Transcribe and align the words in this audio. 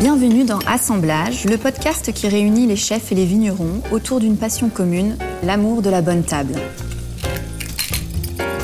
Bienvenue 0.00 0.44
dans 0.44 0.60
Assemblage, 0.60 1.44
le 1.44 1.56
podcast 1.56 2.12
qui 2.12 2.28
réunit 2.28 2.68
les 2.68 2.76
chefs 2.76 3.10
et 3.10 3.16
les 3.16 3.24
vignerons 3.24 3.82
autour 3.90 4.20
d'une 4.20 4.36
passion 4.36 4.68
commune, 4.68 5.16
l'amour 5.42 5.82
de 5.82 5.90
la 5.90 6.02
bonne 6.02 6.22
table. 6.22 6.54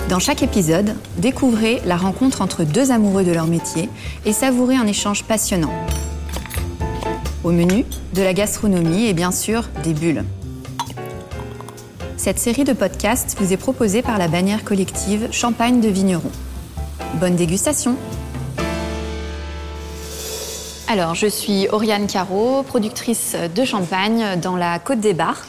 Dans 0.09 0.21
chaque 0.21 0.45
épisode, 0.45 0.95
découvrez 1.19 1.83
la 1.87 1.97
rencontre 1.97 2.41
entre 2.41 2.63
deux 2.63 2.93
amoureux 2.93 3.25
de 3.25 3.33
leur 3.33 3.49
métier 3.49 3.89
et 4.25 4.33
savourez 4.33 4.77
un 4.77 4.87
échange 4.87 5.25
passionnant. 5.25 5.73
Au 7.43 7.51
menu, 7.51 7.85
de 8.15 8.23
la 8.23 8.33
gastronomie 8.33 9.07
et 9.07 9.13
bien 9.13 9.33
sûr 9.33 9.65
des 9.83 9.93
bulles. 9.93 10.25
Cette 12.17 12.39
série 12.39 12.63
de 12.63 12.75
podcasts 12.75 13.37
vous 13.41 13.53
est 13.53 13.57
proposée 13.57 14.03
par 14.03 14.19
la 14.19 14.29
bannière 14.29 14.63
collective 14.63 15.27
Champagne 15.33 15.81
de 15.81 15.89
Vignerons. 15.89 16.31
Bonne 17.19 17.35
dégustation 17.35 17.97
alors, 20.95 21.17
je 21.17 21.27
suis 21.27 21.67
Oriane 21.73 22.07
Caro, 22.07 22.63
productrice 22.63 23.35
de 23.53 23.65
champagne 23.65 24.39
dans 24.41 24.55
la 24.55 24.79
Côte 24.79 25.01
des 25.01 25.13
Bars, 25.13 25.43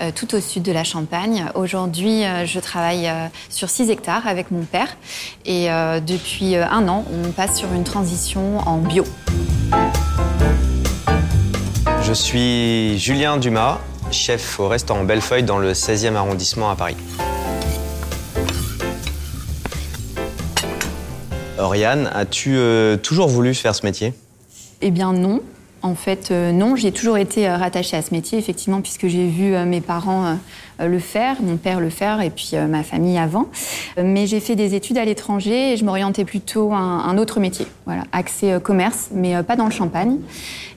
euh, 0.00 0.10
tout 0.12 0.34
au 0.34 0.40
sud 0.40 0.64
de 0.64 0.72
la 0.72 0.82
Champagne. 0.82 1.44
Aujourd'hui, 1.54 2.24
euh, 2.24 2.44
je 2.46 2.58
travaille 2.58 3.06
euh, 3.06 3.28
sur 3.48 3.70
6 3.70 3.90
hectares 3.90 4.26
avec 4.26 4.50
mon 4.50 4.64
père 4.64 4.88
et 5.46 5.68
depuis 6.04 6.56
un 6.56 6.88
an, 6.88 7.04
on 7.12 7.30
passe 7.30 7.58
sur 7.58 7.72
une 7.72 7.84
transition 7.84 8.58
en 8.66 8.78
bio. 8.78 9.04
Je 12.02 12.12
suis 12.12 12.98
Julien 12.98 13.36
Dumas, 13.36 13.78
chef 14.10 14.58
au 14.58 14.66
restaurant 14.66 15.04
Bellefeuille 15.04 15.44
dans 15.44 15.58
le 15.58 15.74
16e 15.74 16.16
arrondissement 16.16 16.70
à 16.70 16.74
Paris. 16.74 16.96
Oriane, 21.56 22.10
as-tu 22.12 22.58
toujours 23.04 23.28
voulu 23.28 23.54
faire 23.54 23.76
ce 23.76 23.86
métier? 23.86 24.12
Eh 24.80 24.90
bien 24.90 25.12
non. 25.12 25.40
En 25.82 25.94
fait, 25.94 26.30
euh, 26.30 26.50
non, 26.50 26.74
j'ai 26.74 26.90
toujours 26.90 27.18
été 27.18 27.48
euh, 27.48 27.56
rattachée 27.56 27.96
à 27.96 28.02
ce 28.02 28.12
métier, 28.12 28.36
effectivement, 28.36 28.80
puisque 28.80 29.06
j'ai 29.06 29.28
vu 29.28 29.54
euh, 29.54 29.64
mes 29.64 29.80
parents 29.80 30.36
le 30.80 30.98
faire, 31.00 31.42
mon 31.42 31.56
père 31.56 31.80
le 31.80 31.90
faire, 31.90 32.20
et 32.20 32.30
puis 32.30 32.52
ma 32.68 32.84
famille 32.84 33.18
avant. 33.18 33.46
Mais 34.00 34.28
j'ai 34.28 34.38
fait 34.38 34.54
des 34.54 34.76
études 34.76 34.96
à 34.96 35.04
l'étranger 35.04 35.72
et 35.72 35.76
je 35.76 35.84
m'orientais 35.84 36.24
plutôt 36.24 36.72
à 36.72 36.76
un, 36.76 37.18
autre 37.18 37.40
métier, 37.40 37.66
voilà, 37.84 38.04
accès 38.12 38.60
commerce, 38.62 39.08
mais 39.12 39.42
pas 39.42 39.56
dans 39.56 39.64
le 39.64 39.72
champagne. 39.72 40.18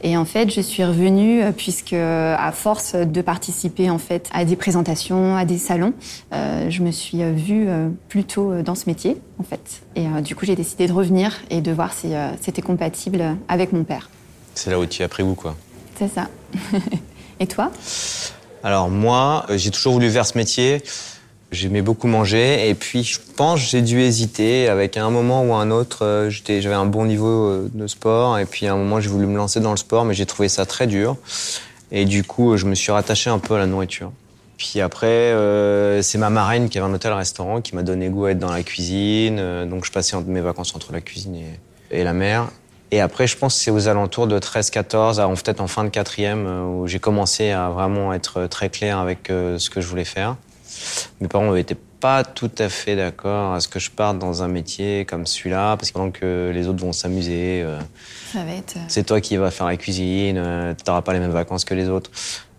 Et 0.02 0.18
en 0.18 0.26
fait, 0.26 0.50
je 0.50 0.60
suis 0.60 0.84
revenue 0.84 1.44
puisque, 1.56 1.94
à 1.94 2.52
force 2.52 2.96
de 2.96 3.22
participer 3.22 3.92
en 3.92 4.00
fait 4.00 4.28
à 4.34 4.44
des 4.44 4.56
présentations, 4.56 5.36
à 5.36 5.46
des 5.46 5.60
salons, 5.60 5.94
je 6.32 6.82
me 6.82 6.90
suis 6.90 7.22
vue 7.34 7.68
plutôt 8.10 8.64
dans 8.64 8.74
ce 8.74 8.90
métier, 8.90 9.18
en 9.38 9.44
fait. 9.44 9.84
Et 9.96 10.08
du 10.24 10.36
coup, 10.36 10.48
j'ai 10.48 10.56
décidé 10.56 10.88
de 10.88 10.94
revenir 10.94 11.42
et 11.52 11.62
de 11.62 11.72
voir 11.72 11.94
si 11.94 12.08
c'était 12.42 12.64
compatible 12.64 13.24
avec 13.48 13.72
mon 13.72 13.84
père. 13.84 14.10
C'est 14.56 14.70
là 14.70 14.80
où 14.80 14.86
tu 14.86 15.04
as 15.04 15.08
pris 15.08 15.24
goût, 15.24 15.36
quoi. 15.36 15.56
C'est 15.98 16.08
ça. 16.08 16.28
Et 17.40 17.48
toi? 17.48 17.72
Alors 18.64 18.90
moi, 18.90 19.46
euh, 19.50 19.58
j'ai 19.58 19.72
toujours 19.72 19.94
voulu 19.94 20.10
faire 20.12 20.26
ce 20.26 20.38
métier. 20.38 20.84
J'aimais 21.52 21.82
beaucoup 21.82 22.08
manger 22.08 22.70
et 22.70 22.76
puis 22.76 23.04
je 23.04 23.20
pense 23.36 23.60
j'ai 23.60 23.82
dû 23.82 24.00
hésiter 24.00 24.70
avec 24.70 24.96
un 24.96 25.10
moment 25.10 25.44
ou 25.44 25.54
un 25.54 25.70
autre. 25.70 26.06
Euh, 26.06 26.30
j'avais 26.30 26.74
un 26.74 26.86
bon 26.86 27.06
niveau 27.06 27.48
euh, 27.48 27.72
de 27.74 27.88
sport 27.88 28.38
et 28.38 28.46
puis 28.46 28.68
à 28.68 28.74
un 28.74 28.78
moment 28.78 29.02
j'ai 29.02 29.10
voulu 29.10 29.26
me 29.26 29.36
lancer 29.36 29.60
dans 29.60 29.72
le 29.72 29.78
sport 29.78 30.06
mais 30.06 30.14
j'ai 30.14 30.26
trouvé 30.26 30.48
ça 30.48 30.66
très 30.66 30.88
dur 30.88 31.18
et 31.92 32.06
du 32.06 32.24
coup 32.24 32.56
je 32.56 32.66
me 32.66 32.76
suis 32.76 32.92
rattaché 32.92 33.30
un 33.30 33.40
peu 33.40 33.56
à 33.56 33.58
la 33.58 33.66
nourriture. 33.66 34.12
Puis 34.58 34.80
après, 34.80 35.34
c'est 36.04 36.20
ma 36.20 36.30
marraine 36.30 36.70
qui 36.70 36.78
avait 36.78 36.88
un 36.88 36.94
hôtel-restaurant 36.94 37.62
qui 37.62 37.76
m'a 37.76 37.82
donné 37.82 38.10
goût 38.10 38.26
à 38.26 38.32
être 38.32 38.38
dans 38.38 38.52
la 38.52 38.62
cuisine. 38.62 39.66
donc 39.68 39.86
je 39.86 39.92
passais 39.92 40.16
mes 40.28 40.40
vacances 40.40 40.76
entre 40.76 40.94
la 40.94 41.02
cuisine 41.02 41.36
et, 41.36 42.00
et 42.00 42.04
la 42.04 42.14
mer. 42.14 42.48
Et 42.94 43.00
après, 43.00 43.26
je 43.26 43.38
pense 43.38 43.56
que 43.56 43.64
c'est 43.64 43.72
aux 43.72 43.88
alentours 43.88 44.28
de 44.28 44.38
13-14, 44.38 45.42
peut-être 45.42 45.62
en 45.62 45.68
fin 45.68 45.86
de 45.86 45.90
quatrième, 45.90 46.46
euh, 46.46 46.66
où 46.66 46.88
j'ai 46.88 47.00
commencé 47.00 47.52
à 47.52 47.70
vraiment 47.70 48.14
être 48.14 48.48
très 48.48 48.70
clair 48.70 48.98
avec 48.98 49.30
euh, 49.30 49.58
ce 49.58 49.70
que 49.70 49.80
je 49.80 49.88
voulais 49.88 50.04
faire. 50.04 50.36
Mes 51.22 51.30
parents 51.30 51.54
n'étaient 51.54 51.78
pas 52.02 52.26
tout 52.26 52.52
à 52.58 52.68
fait 52.68 52.98
d'accord 52.98 53.54
à 53.54 53.62
ce 53.62 53.70
que 53.70 53.80
je 53.80 53.92
parte 53.92 54.20
dans 54.20 54.44
un 54.44 54.50
métier 54.50 55.06
comme 55.06 55.26
celui-là, 55.26 55.78
parce 55.78 55.92
que 55.92 55.94
pendant 55.94 56.12
que 56.12 56.52
les 56.54 56.68
autres 56.68 56.82
vont 56.82 56.92
s'amuser, 56.92 57.62
euh, 57.64 57.80
c'est 58.90 59.06
toi 59.06 59.22
qui 59.22 59.38
vas 59.38 59.52
faire 59.52 59.68
la 59.68 59.78
cuisine, 59.78 60.36
tu 60.78 60.84
n'auras 60.86 61.02
pas 61.02 61.14
les 61.14 61.20
mêmes 61.20 61.32
vacances 61.32 61.64
que 61.64 61.74
les 61.74 61.88
autres. 61.88 62.12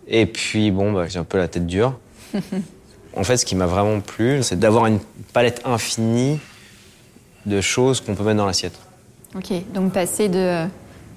Et 0.07 0.25
puis, 0.25 0.71
bon, 0.71 0.93
bah, 0.93 1.07
j'ai 1.07 1.19
un 1.19 1.23
peu 1.23 1.37
la 1.37 1.47
tête 1.47 1.67
dure. 1.67 1.99
en 3.15 3.23
fait, 3.23 3.37
ce 3.37 3.45
qui 3.45 3.55
m'a 3.55 3.67
vraiment 3.67 3.99
plu, 3.99 4.41
c'est 4.41 4.57
d'avoir 4.57 4.87
une 4.87 4.99
palette 5.31 5.61
infinie 5.65 6.39
de 7.45 7.61
choses 7.61 8.01
qu'on 8.01 8.15
peut 8.15 8.23
mettre 8.23 8.37
dans 8.37 8.45
l'assiette. 8.45 8.79
Ok, 9.35 9.51
donc 9.73 9.93
passer 9.93 10.29
de 10.29 10.65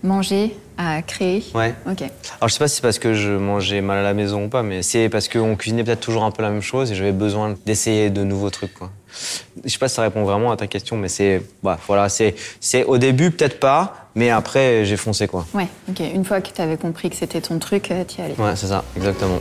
manger 0.02 0.56
à 0.78 1.02
créer. 1.02 1.44
Ouais. 1.54 1.74
Ok. 1.90 2.02
Alors 2.02 2.48
je 2.48 2.54
sais 2.54 2.58
pas 2.58 2.68
si 2.68 2.76
c'est 2.76 2.82
parce 2.82 2.98
que 2.98 3.14
je 3.14 3.30
mangeais 3.32 3.80
mal 3.80 3.98
à 3.98 4.02
la 4.02 4.14
maison 4.14 4.44
ou 4.44 4.48
pas, 4.48 4.62
mais 4.62 4.82
c'est 4.82 5.08
parce 5.08 5.28
qu'on 5.28 5.56
cuisinait 5.56 5.84
peut-être 5.84 6.00
toujours 6.00 6.24
un 6.24 6.30
peu 6.30 6.42
la 6.42 6.50
même 6.50 6.62
chose 6.62 6.92
et 6.92 6.94
j'avais 6.94 7.12
besoin 7.12 7.54
d'essayer 7.64 8.10
de 8.10 8.22
nouveaux 8.24 8.50
trucs. 8.50 8.74
Quoi. 8.74 8.90
Je 9.64 9.70
sais 9.70 9.78
pas 9.78 9.88
si 9.88 9.94
ça 9.94 10.02
répond 10.02 10.24
vraiment 10.24 10.50
à 10.52 10.56
ta 10.56 10.66
question, 10.66 10.96
mais 10.96 11.08
c'est 11.08 11.42
bah, 11.62 11.78
voilà, 11.86 12.08
c'est 12.08 12.34
c'est 12.60 12.84
au 12.84 12.98
début 12.98 13.30
peut-être 13.30 13.58
pas, 13.58 14.08
mais 14.14 14.30
après 14.30 14.84
j'ai 14.84 14.96
foncé 14.96 15.28
quoi. 15.28 15.46
Ouais. 15.54 15.68
Ok. 15.88 16.00
Une 16.00 16.24
fois 16.24 16.40
que 16.40 16.50
tu 16.50 16.60
avais 16.60 16.76
compris 16.76 17.10
que 17.10 17.16
c'était 17.16 17.40
ton 17.40 17.58
truc, 17.58 17.90
euh, 17.90 18.04
tu 18.06 18.20
y 18.20 18.24
allais. 18.24 18.34
Ouais, 18.38 18.54
c'est 18.54 18.68
ça, 18.68 18.84
exactement. 18.96 19.40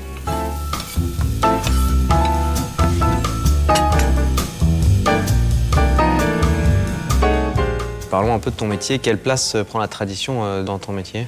Parlons 8.15 8.33
un 8.33 8.39
peu 8.39 8.49
de 8.49 8.55
ton 8.55 8.67
métier. 8.67 8.99
Quelle 8.99 9.17
place 9.17 9.55
euh, 9.55 9.65
prend 9.65 9.77
la 9.77 9.89
tradition 9.89 10.45
euh, 10.45 10.63
dans 10.63 10.79
ton 10.79 10.93
métier? 10.93 11.27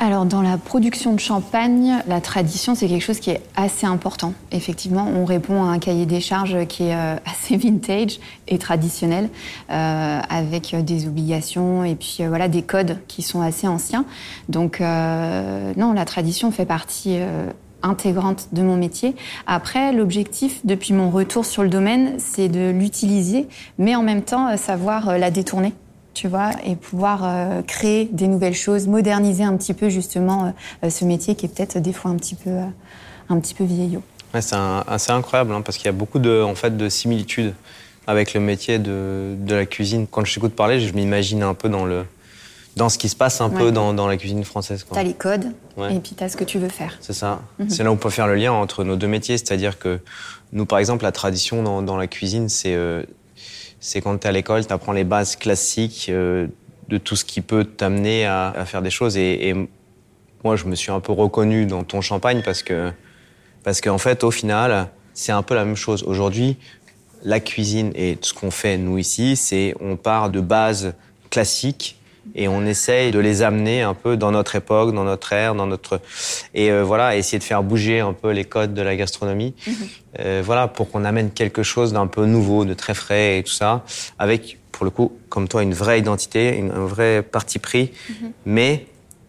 Alors 0.00 0.24
dans 0.24 0.40
la 0.40 0.56
production 0.56 1.12
de 1.12 1.20
champagne, 1.20 2.02
la 2.06 2.22
tradition 2.22 2.74
c'est 2.74 2.88
quelque 2.88 3.04
chose 3.04 3.20
qui 3.20 3.28
est 3.28 3.42
assez 3.56 3.84
important. 3.84 4.32
Effectivement, 4.50 5.06
on 5.06 5.26
répond 5.26 5.64
à 5.64 5.66
un 5.66 5.78
cahier 5.78 6.06
des 6.06 6.22
charges 6.22 6.64
qui 6.66 6.84
est 6.84 6.94
euh, 6.94 7.16
assez 7.26 7.58
vintage 7.58 8.20
et 8.46 8.56
traditionnel, 8.56 9.28
avec 9.68 10.74
des 10.82 11.06
obligations 11.06 11.84
et 11.84 11.94
puis 11.94 12.20
voilà 12.26 12.48
des 12.48 12.62
codes 12.62 12.96
qui 13.06 13.20
sont 13.20 13.42
assez 13.42 13.68
anciens. 13.68 14.06
Donc 14.48 14.80
non, 14.80 15.92
la 15.92 16.04
tradition 16.06 16.50
fait 16.50 16.64
partie 16.64 17.18
intégrante 17.82 18.48
de 18.52 18.62
mon 18.62 18.78
métier. 18.78 19.14
Après, 19.46 19.92
l'objectif 19.92 20.60
depuis 20.64 20.94
mon 20.94 21.10
retour 21.10 21.44
sur 21.44 21.62
le 21.62 21.68
domaine, 21.68 22.14
c'est 22.16 22.48
de 22.48 22.70
l'utiliser, 22.70 23.46
mais 23.76 23.94
en 23.94 24.02
même 24.02 24.22
temps 24.22 24.56
savoir 24.56 25.18
la 25.18 25.30
détourner 25.30 25.74
tu 26.18 26.26
vois, 26.26 26.50
et 26.64 26.74
pouvoir 26.74 27.20
euh, 27.22 27.62
créer 27.62 28.06
des 28.10 28.26
nouvelles 28.26 28.54
choses, 28.54 28.88
moderniser 28.88 29.44
un 29.44 29.56
petit 29.56 29.72
peu 29.72 29.88
justement 29.88 30.52
euh, 30.82 30.90
ce 30.90 31.04
métier 31.04 31.36
qui 31.36 31.46
est 31.46 31.48
peut-être 31.48 31.78
des 31.78 31.92
fois 31.92 32.10
un 32.10 32.16
petit 32.16 32.34
peu, 32.34 32.50
euh, 32.50 32.66
un 33.28 33.38
petit 33.38 33.54
peu 33.54 33.62
vieillot. 33.62 34.02
Ouais, 34.34 34.42
c'est 34.42 34.56
assez 34.88 35.12
incroyable 35.12 35.52
hein, 35.52 35.60
parce 35.60 35.78
qu'il 35.78 35.86
y 35.86 35.90
a 35.90 35.92
beaucoup 35.92 36.18
de, 36.18 36.42
en 36.42 36.56
fait, 36.56 36.76
de 36.76 36.88
similitudes 36.88 37.54
avec 38.08 38.34
le 38.34 38.40
métier 38.40 38.80
de, 38.80 39.36
de 39.38 39.54
la 39.54 39.64
cuisine. 39.64 40.08
Quand 40.10 40.24
je 40.24 40.34
t'écoute 40.34 40.56
parler, 40.56 40.80
je 40.80 40.92
m'imagine 40.92 41.44
un 41.44 41.54
peu 41.54 41.68
dans, 41.68 41.84
le, 41.84 42.04
dans 42.74 42.88
ce 42.88 42.98
qui 42.98 43.08
se 43.08 43.16
passe 43.16 43.40
un 43.40 43.48
peu 43.48 43.70
dans, 43.70 43.94
dans, 43.94 44.08
la 44.08 44.16
cuisine 44.16 44.42
française. 44.42 44.84
Tu 44.90 44.98
as 44.98 45.04
les 45.04 45.14
codes 45.14 45.52
et 45.78 46.00
puis 46.00 46.16
tu 46.16 46.24
as 46.24 46.28
ce 46.28 46.36
que 46.36 46.44
tu 46.44 46.58
veux 46.58 46.68
faire. 46.68 46.98
C'est 47.00 47.12
ça. 47.12 47.42
Mhm. 47.60 47.70
C'est 47.70 47.84
là 47.84 47.90
où 47.90 47.94
on 47.94 47.96
peut 47.96 48.10
faire 48.10 48.26
le 48.26 48.34
lien 48.34 48.50
entre 48.50 48.82
nos 48.82 48.96
deux 48.96 49.06
métiers. 49.06 49.38
C'est-à-dire 49.38 49.78
que 49.78 50.00
nous, 50.52 50.66
par 50.66 50.80
exemple, 50.80 51.04
la 51.04 51.12
tradition 51.12 51.62
dans, 51.62 51.80
dans 51.80 51.96
la 51.96 52.08
cuisine, 52.08 52.48
c'est 52.48 52.74
c'est 53.80 54.00
quand 54.00 54.16
tu 54.18 54.26
es 54.26 54.30
à 54.30 54.32
l'école, 54.32 54.66
tu 54.66 54.72
apprends 54.72 54.92
les 54.92 55.04
bases 55.04 55.36
classiques 55.36 56.08
euh, 56.08 56.46
de 56.88 56.98
tout 56.98 57.16
ce 57.16 57.24
qui 57.24 57.40
peut 57.40 57.64
t'amener 57.64 58.26
à, 58.26 58.64
faire 58.66 58.82
des 58.82 58.90
choses. 58.90 59.16
Et, 59.16 59.54
moi, 60.44 60.54
je 60.54 60.66
me 60.66 60.76
suis 60.76 60.92
un 60.92 61.00
peu 61.00 61.12
reconnu 61.12 61.66
dans 61.66 61.82
ton 61.82 62.00
champagne 62.00 62.42
parce 62.44 62.62
que, 62.62 62.92
parce 63.64 63.80
qu'en 63.80 63.98
fait, 63.98 64.22
au 64.22 64.30
final, 64.30 64.88
c'est 65.12 65.32
un 65.32 65.42
peu 65.42 65.54
la 65.56 65.64
même 65.64 65.76
chose. 65.76 66.04
Aujourd'hui, 66.04 66.56
la 67.24 67.40
cuisine 67.40 67.90
et 67.96 68.16
ce 68.20 68.32
qu'on 68.32 68.52
fait, 68.52 68.78
nous, 68.78 68.98
ici, 68.98 69.34
c'est 69.34 69.74
on 69.80 69.96
part 69.96 70.30
de 70.30 70.40
bases 70.40 70.94
classiques 71.28 71.97
et 72.34 72.48
on 72.48 72.64
essaye 72.64 73.10
de 73.10 73.18
les 73.18 73.42
amener 73.42 73.82
un 73.82 73.94
peu 73.94 74.16
dans 74.16 74.30
notre 74.30 74.56
époque, 74.56 74.94
dans 74.94 75.04
notre 75.04 75.32
ère, 75.32 75.54
dans 75.54 75.66
notre 75.66 76.00
et 76.54 76.70
euh, 76.70 76.82
voilà, 76.82 77.16
essayer 77.16 77.38
de 77.38 77.44
faire 77.44 77.62
bouger 77.62 78.00
un 78.00 78.12
peu 78.12 78.30
les 78.30 78.44
codes 78.44 78.74
de 78.74 78.82
la 78.82 78.96
gastronomie, 78.96 79.54
mhm. 79.66 79.74
euh, 80.20 80.42
voilà, 80.44 80.68
pour 80.68 80.90
qu'on 80.90 81.04
amène 81.04 81.30
quelque 81.30 81.62
chose 81.62 81.92
d'un 81.92 82.06
peu 82.06 82.26
nouveau, 82.26 82.64
de 82.64 82.74
très 82.74 82.94
frais 82.94 83.38
et 83.38 83.42
tout 83.42 83.52
ça, 83.52 83.84
avec 84.18 84.58
pour 84.72 84.84
le 84.84 84.90
coup, 84.90 85.12
comme 85.28 85.48
toi, 85.48 85.62
une 85.62 85.74
vraie 85.74 85.98
identité, 85.98 86.56
une, 86.56 86.70
un 86.70 86.86
vrai 86.86 87.22
parti 87.22 87.58
pris, 87.58 87.90
mhm. 88.08 88.30
mais 88.46 88.86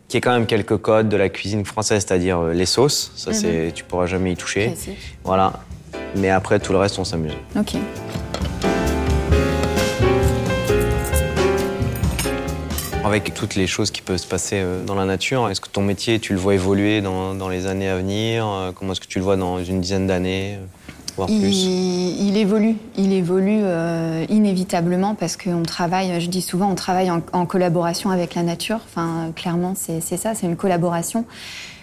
qui 0.08 0.18
est 0.18 0.22
quand 0.22 0.32
même 0.32 0.46
quelques 0.46 0.78
codes 0.78 1.10
de 1.10 1.18
la 1.18 1.30
cuisine 1.30 1.66
française, 1.66 2.06
c'est-à-dire 2.06 2.40
euh, 2.40 2.54
les 2.54 2.66
sauces, 2.66 3.12
ça 3.16 3.34
c'est, 3.34 3.68
mhm. 3.68 3.72
tu 3.74 3.84
pourras 3.84 4.06
jamais 4.06 4.32
y 4.32 4.36
toucher, 4.36 4.74
voilà. 5.24 5.54
Mais 6.16 6.30
après 6.30 6.60
tout 6.60 6.72
le 6.72 6.80
reste, 6.80 6.98
on 6.98 7.04
s'amuse. 7.04 7.34
Ok. 7.56 7.76
Avec 13.10 13.34
toutes 13.34 13.56
les 13.56 13.66
choses 13.66 13.90
qui 13.90 14.04
peuvent 14.04 14.18
se 14.18 14.28
passer 14.28 14.58
euh, 14.58 14.84
dans 14.86 14.94
la 14.94 15.06
nature, 15.06 15.50
est-ce 15.50 15.60
que 15.60 15.68
ton 15.68 15.82
métier, 15.82 16.20
tu 16.20 16.34
le 16.34 16.40
vois 16.40 16.54
évoluer 16.54 17.02
dans, 17.02 17.50
les 17.50 17.66
années 17.66 17.90
à 17.90 17.98
venir 17.98 18.48
euh, 18.48 18.72
Comment 18.72 18.92
est-ce 18.92 19.02
que 19.02 19.08
tu 19.08 19.18
le 19.18 19.24
vois 19.24 19.36
dans 19.36 19.64
une 19.64 19.82
dizaine 19.82 20.06
d'années 20.06 20.60
voire 21.18 21.28
il, 21.28 21.42
plus? 21.42 21.52
il 21.52 22.38
évolue, 22.38 22.76
il 22.98 23.12
évolue 23.12 23.62
euh, 23.64 24.26
inévitablement 24.30 25.16
parce 25.16 25.38
qu'on 25.38 25.64
travaille, 25.64 26.22
je 26.22 26.28
dis 26.28 26.44
souvent, 26.44 26.70
on 26.70 26.76
travaille 26.76 27.10
en, 27.10 27.24
en 27.34 27.48
collaboration 27.48 28.12
avec 28.12 28.36
la 28.36 28.44
nature. 28.44 28.80
Enfin, 28.86 29.32
clairement, 29.36 29.74
c'est 29.76 30.02
ça, 30.02 30.36
c'est 30.36 30.46
une 30.46 30.56
collaboration. 30.56 31.26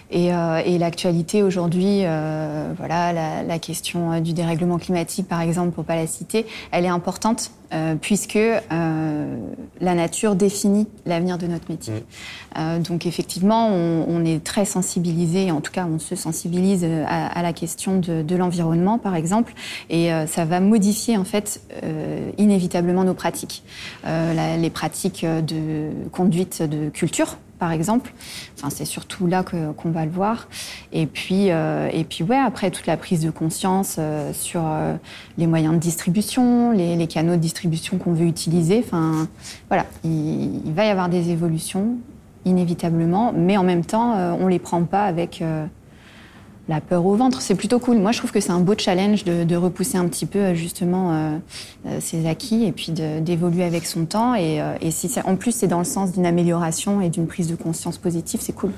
Et, 0.09 0.33
euh, 0.33 0.61
et 0.65 0.77
l'actualité 0.77 1.43
aujourd'hui, 1.43 2.03
euh, 2.05 2.71
voilà, 2.77 3.11
la, 3.11 3.43
la 3.43 3.59
question 3.59 4.13
euh, 4.13 4.19
du 4.21 4.31
dérèglement 4.33 4.77
climatique, 4.77 5.27
par 5.27 5.41
exemple, 5.41 5.71
pour 5.71 5.83
pas 5.83 5.95
la 5.97 6.07
citer, 6.07 6.45
elle 6.71 6.85
est 6.85 6.89
importante 6.89 7.51
euh, 7.73 7.95
puisque 7.99 8.37
euh, 8.37 9.35
la 9.81 9.93
nature 9.95 10.35
définit 10.35 10.87
l'avenir 11.05 11.37
de 11.37 11.47
notre 11.47 11.69
métier. 11.69 12.05
Euh, 12.57 12.79
donc 12.79 13.05
effectivement, 13.05 13.67
on, 13.67 14.05
on 14.07 14.23
est 14.23 14.41
très 14.41 14.63
sensibilisé, 14.63 15.51
en 15.51 15.59
tout 15.59 15.73
cas, 15.73 15.85
on 15.93 15.99
se 15.99 16.15
sensibilise 16.15 16.85
à, 16.85 17.27
à 17.27 17.41
la 17.43 17.51
question 17.51 17.99
de, 17.99 18.21
de 18.21 18.35
l'environnement, 18.37 18.97
par 18.99 19.13
exemple, 19.15 19.53
et 19.89 20.13
euh, 20.13 20.25
ça 20.25 20.45
va 20.45 20.61
modifier 20.61 21.17
en 21.17 21.25
fait 21.25 21.59
euh, 21.83 22.31
inévitablement 22.37 23.03
nos 23.03 23.13
pratiques, 23.13 23.63
Euh, 24.05 24.33
la- 24.33 24.55
les 24.55 24.69
pratiques 24.69 25.25
de 25.25 25.89
conduite 26.13 26.61
de 26.63 26.89
culture 26.89 27.37
par 27.59 27.71
exemple. 27.71 28.13
Enfin, 28.55 28.69
c'est 28.69 28.85
surtout 28.85 29.27
là 29.27 29.43
qu'on 29.43 29.91
va 29.91 30.05
le 30.05 30.11
voir. 30.11 30.47
Et 30.91 31.05
puis, 31.05 31.51
euh, 31.51 31.89
et 31.91 32.03
puis 32.03 32.23
ouais, 32.23 32.37
après 32.37 32.71
toute 32.71 32.87
la 32.87 32.97
prise 32.97 33.21
de 33.21 33.29
conscience 33.29 33.97
euh, 33.99 34.33
sur 34.33 34.61
euh, 34.65 34.95
les 35.37 35.47
moyens 35.47 35.73
de 35.73 35.79
distribution, 35.79 36.71
les, 36.71 36.95
les 36.95 37.07
canaux 37.07 37.35
de 37.35 37.41
distribution 37.41 37.97
qu'on 37.97 38.13
veut 38.13 38.27
utiliser. 38.27 38.83
Enfin, 38.85 39.27
voilà, 39.69 39.85
il, 40.03 40.65
il 40.65 40.73
va 40.73 40.85
y 40.85 40.89
avoir 40.89 41.09
des 41.09 41.29
évolutions 41.29 41.97
inévitablement, 42.47 43.33
mais 43.35 43.57
en 43.57 43.63
même 43.63 43.85
temps, 43.85 44.15
euh, 44.15 44.33
on 44.39 44.47
les 44.47 44.59
prend 44.59 44.83
pas 44.83 45.03
avec 45.03 45.41
euh, 45.41 45.65
la 46.69 46.81
peur 46.81 47.05
au 47.05 47.15
ventre. 47.15 47.41
C'est 47.41 47.55
plutôt 47.55 47.79
cool. 47.79 47.97
Moi, 47.97 48.11
je 48.11 48.17
trouve 48.17 48.31
que 48.31 48.39
c'est 48.39 48.51
un 48.51 48.59
beau 48.59 48.73
challenge 48.77 49.23
de, 49.23 49.43
de 49.43 49.55
repousser 49.55 49.97
un 49.97 50.07
petit 50.07 50.25
peu 50.25 50.39
euh, 50.39 50.53
justement 50.55 51.13
euh, 51.13 51.37
euh, 51.87 51.99
ses 52.01 52.27
acquis 52.27 52.65
et 52.65 52.71
puis 52.71 52.91
d'évoluer 52.91 53.63
avec 53.63 53.85
son 53.85 54.05
temps. 54.05 54.35
Et, 54.35 54.61
euh, 54.61 54.75
et 54.81 54.91
si 54.91 55.09
en 55.25 55.35
plus 55.35 55.53
c'est 55.53 55.67
dans 55.67 55.79
le 55.79 55.85
sens 55.85 56.11
d'une 56.11 56.25
amélioration 56.25 57.01
et 57.01 57.09
d'une 57.09 57.27
prise 57.27 57.47
de 57.47 57.55
conscience 57.55 57.97
positive, 57.97 58.39
c'est 58.43 58.53
cool. 58.53 58.71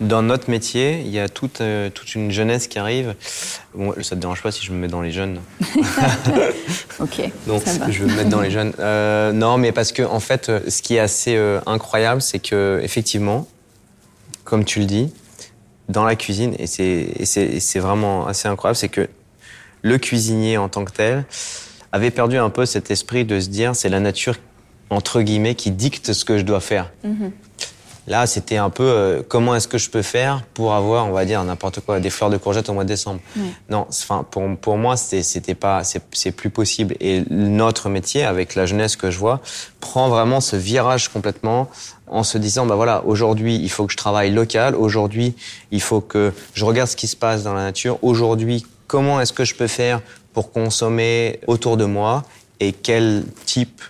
Dans 0.00 0.22
notre 0.22 0.50
métier, 0.50 1.00
il 1.02 1.12
y 1.12 1.20
a 1.20 1.28
toute, 1.28 1.60
euh, 1.60 1.88
toute 1.88 2.16
une 2.16 2.32
jeunesse 2.32 2.66
qui 2.66 2.80
arrive. 2.80 3.14
Bon, 3.76 3.94
ça 4.02 4.16
te 4.16 4.20
dérange 4.20 4.42
pas 4.42 4.50
si 4.50 4.64
je 4.66 4.72
me 4.72 4.76
mets 4.78 4.88
dans 4.88 5.00
les 5.00 5.12
jeunes 5.12 5.38
Ok, 7.00 7.30
Donc, 7.46 7.62
ça 7.62 7.78
va. 7.78 7.90
je 7.90 8.04
vais 8.04 8.10
me 8.10 8.16
mettre 8.16 8.28
dans 8.28 8.40
les 8.40 8.50
jeunes. 8.50 8.72
Non, 9.38 9.56
mais 9.56 9.72
parce 9.72 9.92
que 9.92 10.02
en 10.02 10.20
fait, 10.20 10.50
ce 10.68 10.82
qui 10.82 10.96
est 10.96 11.00
assez 11.00 11.38
incroyable, 11.66 12.20
c'est 12.20 12.40
que 12.40 12.80
effectivement, 12.82 13.46
comme 14.42 14.64
tu 14.64 14.80
le 14.80 14.86
dis, 14.86 15.12
dans 15.88 16.04
la 16.04 16.16
cuisine, 16.16 16.54
et 16.58 16.66
c'est 16.66 17.78
vraiment 17.78 18.26
assez 18.26 18.48
incroyable, 18.48 18.76
c'est 18.76 18.88
que 18.88 19.08
le 19.82 19.98
cuisinier 19.98 20.56
en 20.56 20.68
tant 20.68 20.84
que 20.84 20.92
tel 20.92 21.24
avait 21.92 22.10
perdu 22.10 22.38
un 22.38 22.50
peu 22.50 22.66
cet 22.66 22.90
esprit 22.90 23.24
de 23.24 23.38
se 23.38 23.48
dire 23.48 23.76
c'est 23.76 23.90
la 23.90 24.00
nature 24.00 24.36
entre 24.90 25.20
guillemets 25.20 25.54
qui 25.54 25.70
dicte 25.70 26.12
ce 26.12 26.24
que 26.24 26.38
je 26.38 26.42
dois 26.42 26.60
faire. 26.60 26.90
Là, 28.06 28.26
c'était 28.26 28.58
un 28.58 28.68
peu 28.68 28.82
euh, 28.82 29.22
comment 29.26 29.54
est-ce 29.54 29.66
que 29.66 29.78
je 29.78 29.88
peux 29.88 30.02
faire 30.02 30.42
pour 30.52 30.74
avoir, 30.74 31.06
on 31.06 31.12
va 31.12 31.24
dire 31.24 31.42
n'importe 31.42 31.80
quoi, 31.80 32.00
des 32.00 32.10
fleurs 32.10 32.28
de 32.28 32.36
courgettes 32.36 32.68
au 32.68 32.74
mois 32.74 32.84
de 32.84 32.88
décembre. 32.88 33.20
Non, 33.70 33.86
enfin 33.88 34.26
pour 34.30 34.42
pour 34.58 34.76
moi, 34.76 34.96
c'était 34.96 35.54
pas 35.54 35.82
c'est 35.84 36.32
plus 36.32 36.50
possible. 36.50 36.96
Et 37.00 37.24
notre 37.30 37.88
métier, 37.88 38.24
avec 38.24 38.56
la 38.56 38.66
jeunesse 38.66 38.96
que 38.96 39.10
je 39.10 39.18
vois, 39.18 39.40
prend 39.80 40.08
vraiment 40.08 40.40
ce 40.40 40.56
virage 40.56 41.08
complètement 41.08 41.70
en 42.14 42.22
se 42.22 42.38
disant 42.38 42.64
bah 42.64 42.76
voilà, 42.76 43.04
aujourd'hui 43.04 43.56
il 43.56 43.68
faut 43.68 43.86
que 43.86 43.92
je 43.92 43.96
travaille 43.96 44.30
local, 44.30 44.76
aujourd'hui 44.76 45.34
il 45.72 45.82
faut 45.82 46.00
que 46.00 46.32
je 46.54 46.64
regarde 46.64 46.88
ce 46.88 46.96
qui 46.96 47.08
se 47.08 47.16
passe 47.16 47.42
dans 47.42 47.54
la 47.54 47.64
nature, 47.64 47.98
aujourd'hui 48.02 48.64
comment 48.86 49.20
est-ce 49.20 49.32
que 49.32 49.44
je 49.44 49.54
peux 49.56 49.66
faire 49.66 50.00
pour 50.32 50.52
consommer 50.52 51.40
autour 51.48 51.76
de 51.76 51.84
moi 51.84 52.22
et 52.60 52.72
quel 52.72 53.24
type 53.46 53.82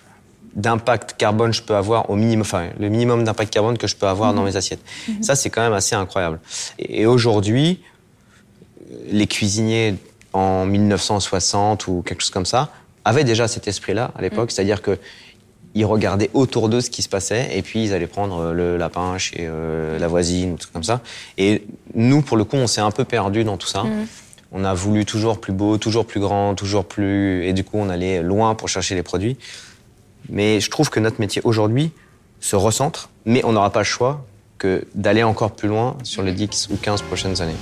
d'impact 0.55 1.15
carbone 1.17 1.53
je 1.53 1.61
peux 1.61 1.75
avoir 1.75 2.09
au 2.09 2.15
minimum, 2.15 2.41
enfin 2.41 2.69
le 2.79 2.89
minimum 2.89 3.23
d'impact 3.23 3.53
carbone 3.53 3.77
que 3.77 3.87
je 3.87 3.95
peux 3.95 4.07
avoir 4.07 4.33
dans 4.33 4.43
mes 4.43 4.55
assiettes. 4.55 4.83
Ça 5.21 5.35
c'est 5.35 5.51
quand 5.51 5.61
même 5.61 5.73
assez 5.73 5.95
incroyable. 5.95 6.39
Et, 6.79 7.01
et 7.01 7.05
aujourd'hui, 7.05 7.83
les 9.07 9.27
cuisiniers 9.27 9.95
en 10.33 10.65
1960 10.65 11.87
ou 11.87 12.01
quelque 12.03 12.21
chose 12.21 12.31
comme 12.31 12.47
ça 12.47 12.71
avaient 13.03 13.23
déjà 13.23 13.47
cet 13.47 13.67
esprit-là 13.67 14.11
à 14.17 14.21
l'époque, 14.23 14.49
c'est-à-dire 14.49 14.81
que 14.81 14.97
ils 15.75 15.85
regardaient 15.85 16.29
autour 16.33 16.69
d'eux 16.69 16.81
ce 16.81 16.89
qui 16.89 17.01
se 17.01 17.09
passait 17.09 17.49
et 17.55 17.61
puis 17.61 17.83
ils 17.83 17.93
allaient 17.93 18.07
prendre 18.07 18.39
euh, 18.39 18.53
le 18.53 18.77
lapin 18.77 19.17
chez 19.17 19.39
euh, 19.41 19.99
la 19.99 20.07
voisine 20.07 20.53
ou 20.53 20.57
tout 20.57 20.69
comme 20.73 20.83
ça. 20.83 21.01
Et 21.37 21.63
nous, 21.93 22.21
pour 22.21 22.37
le 22.37 22.45
coup, 22.45 22.55
on 22.55 22.65
s'est 22.65 22.81
un 22.81 22.91
peu 22.91 23.03
perdu 23.03 23.43
dans 23.43 23.57
tout 23.57 23.67
ça. 23.67 23.83
On 24.51 24.63
a 24.63 24.73
voulu 24.73 25.03
toujours 25.03 25.41
plus 25.41 25.51
beau, 25.51 25.77
toujours 25.77 26.05
plus 26.05 26.21
grand, 26.21 26.55
toujours 26.55 26.85
plus... 26.85 27.45
Et 27.45 27.51
du 27.51 27.65
coup, 27.65 27.77
on 27.77 27.89
allait 27.89 28.21
loin 28.23 28.55
pour 28.55 28.69
chercher 28.69 28.95
les 28.95 29.03
produits. 29.03 29.37
Mais 30.29 30.61
je 30.61 30.69
trouve 30.69 30.89
que 30.89 31.01
notre 31.01 31.19
métier 31.19 31.41
aujourd'hui 31.43 31.91
se 32.39 32.55
recentre, 32.55 33.09
mais 33.25 33.43
on 33.43 33.51
n'aura 33.51 33.71
pas 33.71 33.81
le 33.81 33.85
choix 33.85 34.25
que 34.57 34.87
d'aller 34.95 35.23
encore 35.23 35.51
plus 35.51 35.67
loin 35.67 35.97
sur 36.03 36.23
les 36.23 36.31
10 36.31 36.69
ou 36.71 36.77
15 36.77 37.01
prochaines 37.01 37.41
années. 37.41 37.55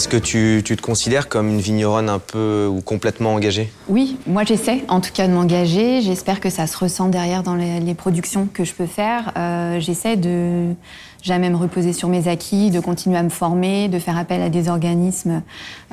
Est-ce 0.00 0.08
que 0.08 0.16
tu, 0.16 0.62
te 0.64 0.80
considères 0.80 1.28
comme 1.28 1.50
une 1.50 1.60
vigneronne 1.60 2.08
un 2.08 2.18
peu 2.18 2.66
ou 2.66 2.80
complètement 2.80 3.34
engagée? 3.34 3.70
Oui, 3.86 4.16
moi 4.26 4.44
j'essaie 4.44 4.82
en 4.88 5.02
tout 5.02 5.12
cas 5.12 5.28
de 5.28 5.32
m'engager. 5.34 6.00
J'espère 6.00 6.40
que 6.40 6.48
ça 6.48 6.66
se 6.66 6.78
ressent 6.78 7.08
derrière 7.08 7.42
dans 7.42 7.54
les, 7.54 7.80
les 7.80 7.92
productions 7.92 8.48
que 8.50 8.64
je 8.64 8.72
peux 8.72 8.86
faire. 8.86 9.34
Euh, 9.36 9.78
j'essaie 9.78 10.16
de 10.16 10.74
jamais 11.22 11.50
me 11.50 11.56
reposer 11.56 11.92
sur 11.92 12.08
mes 12.08 12.28
acquis, 12.28 12.70
de 12.70 12.80
continuer 12.80 13.16
à 13.16 13.22
me 13.22 13.28
former, 13.28 13.88
de 13.88 13.98
faire 13.98 14.16
appel 14.16 14.42
à 14.42 14.48
des 14.48 14.68
organismes, 14.68 15.42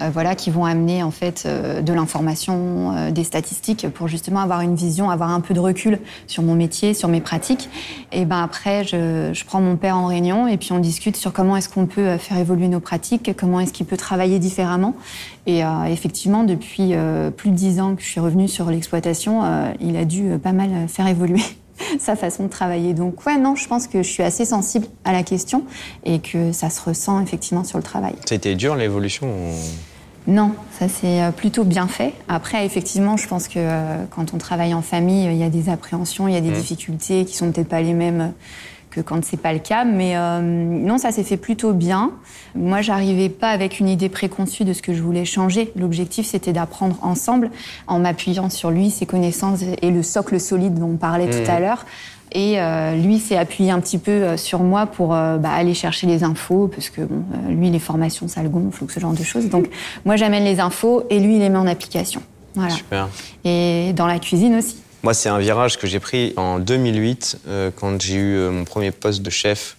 euh, 0.02 0.10
voilà, 0.12 0.36
qui 0.36 0.50
vont 0.50 0.66
amener 0.66 1.04
en 1.04 1.12
fait 1.12 1.44
euh, 1.46 1.82
de 1.82 1.94
l'information, 1.94 2.96
euh, 2.96 3.12
des 3.12 3.24
statistiques 3.24 3.88
pour 3.90 4.08
justement 4.08 4.40
avoir 4.40 4.62
une 4.62 4.76
vision, 4.76 5.10
avoir 5.10 5.32
un 5.32 5.42
peu 5.42 5.54
de 5.54 5.60
recul 5.60 6.00
sur 6.28 6.44
mon 6.44 6.56
métier, 6.56 6.94
sur 6.94 7.10
mes 7.10 7.22
pratiques. 7.22 7.70
Et 8.12 8.26
ben 8.26 8.42
après, 8.42 8.84
je, 8.84 9.32
je 9.34 9.46
prends 9.46 9.62
mon 9.62 9.76
père 9.76 9.98
en 9.98 10.08
réunion 10.08 10.48
et 10.48 10.58
puis 10.58 10.72
on 10.72 10.80
discute 10.80 11.16
sur 11.16 11.34
comment 11.34 11.56
est-ce 11.58 11.70
qu'on 11.70 11.86
peut 11.86 12.02
euh, 12.02 12.18
faire 12.18 12.38
évoluer 12.38 12.68
nos 12.68 12.80
pratiques, 12.80 13.32
comment 13.38 13.60
est-ce 13.60 13.74
qu'il 13.74 13.86
peut 13.86 13.98
travailler 13.98 14.40
différemment. 14.40 14.96
Et 15.46 15.64
euh, 15.64 15.86
effectivement, 15.86 16.44
depuis 16.44 16.94
euh, 16.94 17.32
plus 17.32 17.52
de 17.52 17.56
dix 17.56 17.80
ans 17.80 17.96
que 17.96 18.02
je 18.02 18.08
suis 18.08 18.20
revenue 18.20 18.48
sur 18.48 18.70
l'exploitation, 18.70 19.44
il 19.80 19.96
a 19.98 20.06
dû 20.06 20.38
pas 20.42 20.52
mal 20.52 20.88
faire 20.88 21.08
évoluer 21.08 21.42
sa 22.00 22.16
façon 22.16 22.44
de 22.44 22.50
travailler. 22.50 22.94
Donc 22.94 23.26
ouais, 23.26 23.38
non, 23.38 23.56
je 23.56 23.68
pense 23.68 23.88
que 23.88 24.04
je 24.04 24.10
suis 24.10 24.24
assez 24.24 24.46
sensible 24.46 24.88
à 25.04 25.12
la 25.12 25.24
question 25.24 25.64
et 26.06 26.20
que 26.20 26.52
ça 26.52 26.70
se 26.70 26.82
ressent 26.82 27.22
effectivement 27.22 27.64
sur 27.64 27.78
le 27.78 27.84
travail. 27.84 28.14
Ça 28.26 28.36
a 28.36 28.38
été 28.38 28.56
dur 28.56 28.76
l'évolution 28.76 29.28
Non, 30.28 30.52
ça 30.80 30.88
c'est 30.88 31.22
euh, 31.22 31.32
plutôt 31.32 31.64
bien 31.64 31.88
fait. 31.88 32.14
Après, 32.28 32.66
effectivement, 32.66 33.18
je 33.18 33.28
pense 33.28 33.48
que 33.48 33.56
euh, 33.58 34.04
quand 34.10 34.34
on 34.34 34.38
travaille 34.38 34.74
en 34.74 34.82
famille, 34.82 35.26
il 35.26 35.38
y 35.38 35.44
a 35.44 35.50
des 35.50 35.70
appréhensions, 35.70 36.28
il 36.28 36.34
y 36.34 36.38
a 36.38 36.42
des 36.42 36.52
difficultés 36.52 37.26
qui 37.26 37.36
sont 37.36 37.52
peut-être 37.52 37.70
pas 37.70 37.82
les 37.82 37.94
mêmes 37.94 38.22
euh, 38.22 38.30
que 38.98 39.02
quand 39.02 39.24
c'est 39.24 39.38
pas 39.38 39.54
le 39.54 39.60
cas. 39.60 39.86
Mais 39.86 40.18
euh, 40.18 40.42
non, 40.42 40.98
ça 40.98 41.12
s'est 41.12 41.24
fait 41.24 41.38
plutôt 41.38 41.74
bien. 41.74 42.12
Moi, 42.56 42.82
j'arrivais 42.82 43.30
pas 43.30 43.50
avec 43.50 43.80
une 43.80 43.88
idée 43.88 44.10
préconçue 44.10 44.64
de 44.64 44.74
ce 44.74 44.82
que 44.82 44.94
je 44.94 45.02
voulais 45.02 45.26
changer. 45.26 45.72
L'objectif, 45.76 46.26
c'était 46.26 46.54
d'apprendre 46.54 46.98
ensemble, 47.02 47.52
en 47.88 48.00
m'appuyant 48.00 48.50
sur 48.50 48.72
lui, 48.72 48.90
ses 48.90 49.06
connaissances 49.06 49.62
et 49.82 49.92
le 49.92 50.04
socle 50.04 50.40
solide 50.40 50.76
dont 50.76 50.92
on 50.94 50.98
parlait 50.98 51.30
tout 51.30 51.50
à 51.50 51.60
l'heure. 51.60 51.86
Et 52.34 52.60
euh, 52.60 52.96
lui 52.96 53.20
s'est 53.20 53.38
appuyé 53.38 53.72
un 53.72 53.80
petit 53.80 53.98
peu 53.98 54.12
euh, 54.12 54.38
sur 54.38 54.60
moi 54.60 54.86
pour 54.86 55.16
euh, 55.16 55.38
bah, 55.38 55.52
aller 55.52 55.74
chercher 55.74 56.08
les 56.08 56.24
infos, 56.24 56.68
parce 56.68 56.90
que 56.90 57.02
bon, 57.02 57.24
lui, 57.50 57.70
les 57.70 57.80
formations, 57.80 58.28
ça 58.28 58.44
le 58.44 58.50
gonfle 58.50 58.84
ou 58.84 58.90
ce 58.90 59.00
genre 59.00 59.14
de 59.14 59.24
choses. 59.24 59.48
Donc, 59.48 59.70
moi, 60.06 60.18
j'amène 60.18 60.44
les 60.44 60.60
infos 60.60 61.04
et 61.10 61.20
lui, 61.20 61.36
il 61.36 61.40
les 61.40 61.50
met 61.50 61.58
en 61.58 61.68
application. 61.68 62.22
Voilà. 62.56 62.74
Super. 62.74 63.08
Et 63.46 63.94
dans 63.96 64.08
la 64.08 64.20
cuisine 64.20 64.56
aussi. 64.56 64.76
Moi, 65.04 65.14
c'est 65.14 65.30
un 65.30 65.38
virage 65.38 65.78
que 65.78 65.86
j'ai 65.86 66.00
pris 66.00 66.34
en 66.38 66.60
2008, 66.60 67.40
euh, 67.48 67.72
quand 67.76 68.02
j'ai 68.02 68.16
eu 68.16 68.36
euh, 68.36 68.52
mon 68.52 68.64
premier 68.66 68.92
poste 68.92 69.22
de 69.22 69.30
chef, 69.30 69.78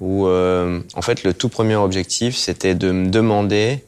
où, 0.00 0.26
euh, 0.26 0.80
en 0.94 1.02
fait, 1.02 1.24
le 1.24 1.32
tout 1.32 1.48
premier 1.48 1.76
objectif, 1.76 2.36
c'était 2.36 2.74
de 2.74 2.90
me 2.90 3.08
demander 3.08 3.82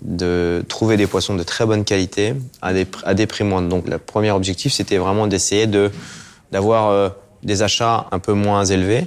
de 0.00 0.64
trouver 0.68 0.96
des 0.96 1.06
poissons 1.06 1.34
de 1.34 1.42
très 1.42 1.66
bonne 1.66 1.84
qualité 1.84 2.34
à 2.62 2.72
des, 2.72 3.26
prix 3.26 3.44
moindres. 3.44 3.68
Donc, 3.68 3.86
le 3.86 3.98
premier 3.98 4.30
objectif, 4.30 4.72
c'était 4.72 4.96
vraiment 4.96 5.26
d'essayer 5.26 5.66
de 5.66 5.90
d'avoir 6.50 7.12
des 7.44 7.62
achats 7.62 8.08
un 8.10 8.18
peu 8.18 8.32
moins 8.32 8.64
élevés. 8.64 9.06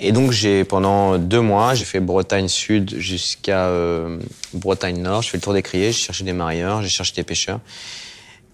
Et 0.00 0.12
donc, 0.12 0.32
j'ai 0.32 0.64
pendant 0.64 1.16
deux 1.16 1.40
mois, 1.40 1.74
j'ai 1.74 1.84
fait 1.84 2.00
Bretagne 2.00 2.48
Sud 2.48 2.96
jusqu'à 2.98 3.70
Bretagne 4.52 5.00
Nord. 5.00 5.22
Je 5.22 5.30
fais 5.30 5.36
le 5.38 5.42
tour 5.42 5.54
des 5.54 5.62
criers, 5.62 5.92
j'ai 5.92 6.06
cherché 6.06 6.24
des 6.24 6.34
marieurs, 6.34 6.82
j'ai 6.82 6.88
cherché 6.88 7.14
des 7.14 7.22
pêcheurs. 7.22 7.60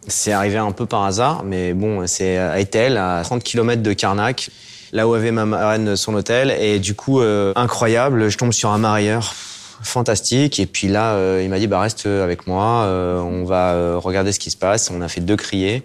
C'est 0.06 0.32
arrivé 0.32 0.58
un 0.58 0.72
peu 0.72 0.86
par 0.86 1.04
hasard, 1.04 1.44
mais 1.44 1.72
bon, 1.72 2.06
c'est 2.06 2.36
à 2.36 2.60
Etel, 2.60 2.96
à 2.98 3.22
30 3.22 3.42
km 3.42 3.82
de 3.82 3.92
Carnac, 3.92 4.50
là 4.92 5.08
où 5.08 5.14
avait 5.14 5.30
ma 5.30 5.46
marraine 5.46 5.96
son 5.96 6.14
hôtel. 6.14 6.54
Et 6.60 6.78
du 6.78 6.94
coup, 6.94 7.20
euh, 7.20 7.52
incroyable, 7.56 8.28
je 8.28 8.36
tombe 8.36 8.52
sur 8.52 8.70
un 8.70 8.78
marieur 8.78 9.34
fantastique. 9.82 10.58
Et 10.58 10.66
puis 10.66 10.88
là, 10.88 11.14
euh, 11.14 11.40
il 11.42 11.50
m'a 11.50 11.58
dit, 11.58 11.66
bah 11.66 11.80
reste 11.80 12.06
avec 12.06 12.46
moi, 12.46 12.84
euh, 12.84 13.20
on 13.20 13.44
va 13.44 13.72
euh, 13.72 13.98
regarder 13.98 14.32
ce 14.32 14.38
qui 14.38 14.50
se 14.50 14.56
passe. 14.56 14.90
On 14.90 15.00
a 15.00 15.08
fait 15.08 15.20
deux 15.20 15.36
criers. 15.36 15.82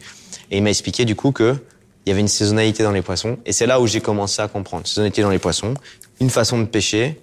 Et 0.51 0.57
il 0.57 0.63
m'a 0.63 0.69
expliqué 0.69 1.05
du 1.05 1.15
coup 1.15 1.31
que 1.31 1.55
il 2.05 2.09
y 2.09 2.11
avait 2.11 2.21
une 2.21 2.27
saisonnalité 2.27 2.83
dans 2.83 2.91
les 2.91 3.01
poissons. 3.01 3.37
Et 3.45 3.51
c'est 3.51 3.67
là 3.67 3.79
où 3.79 3.87
j'ai 3.87 4.01
commencé 4.01 4.41
à 4.41 4.47
comprendre. 4.47 4.87
Saisonnalité 4.87 5.21
dans 5.21 5.29
les 5.29 5.37
poissons, 5.37 5.75
une 6.19 6.29
façon 6.29 6.59
de 6.59 6.65
pêcher, 6.65 7.21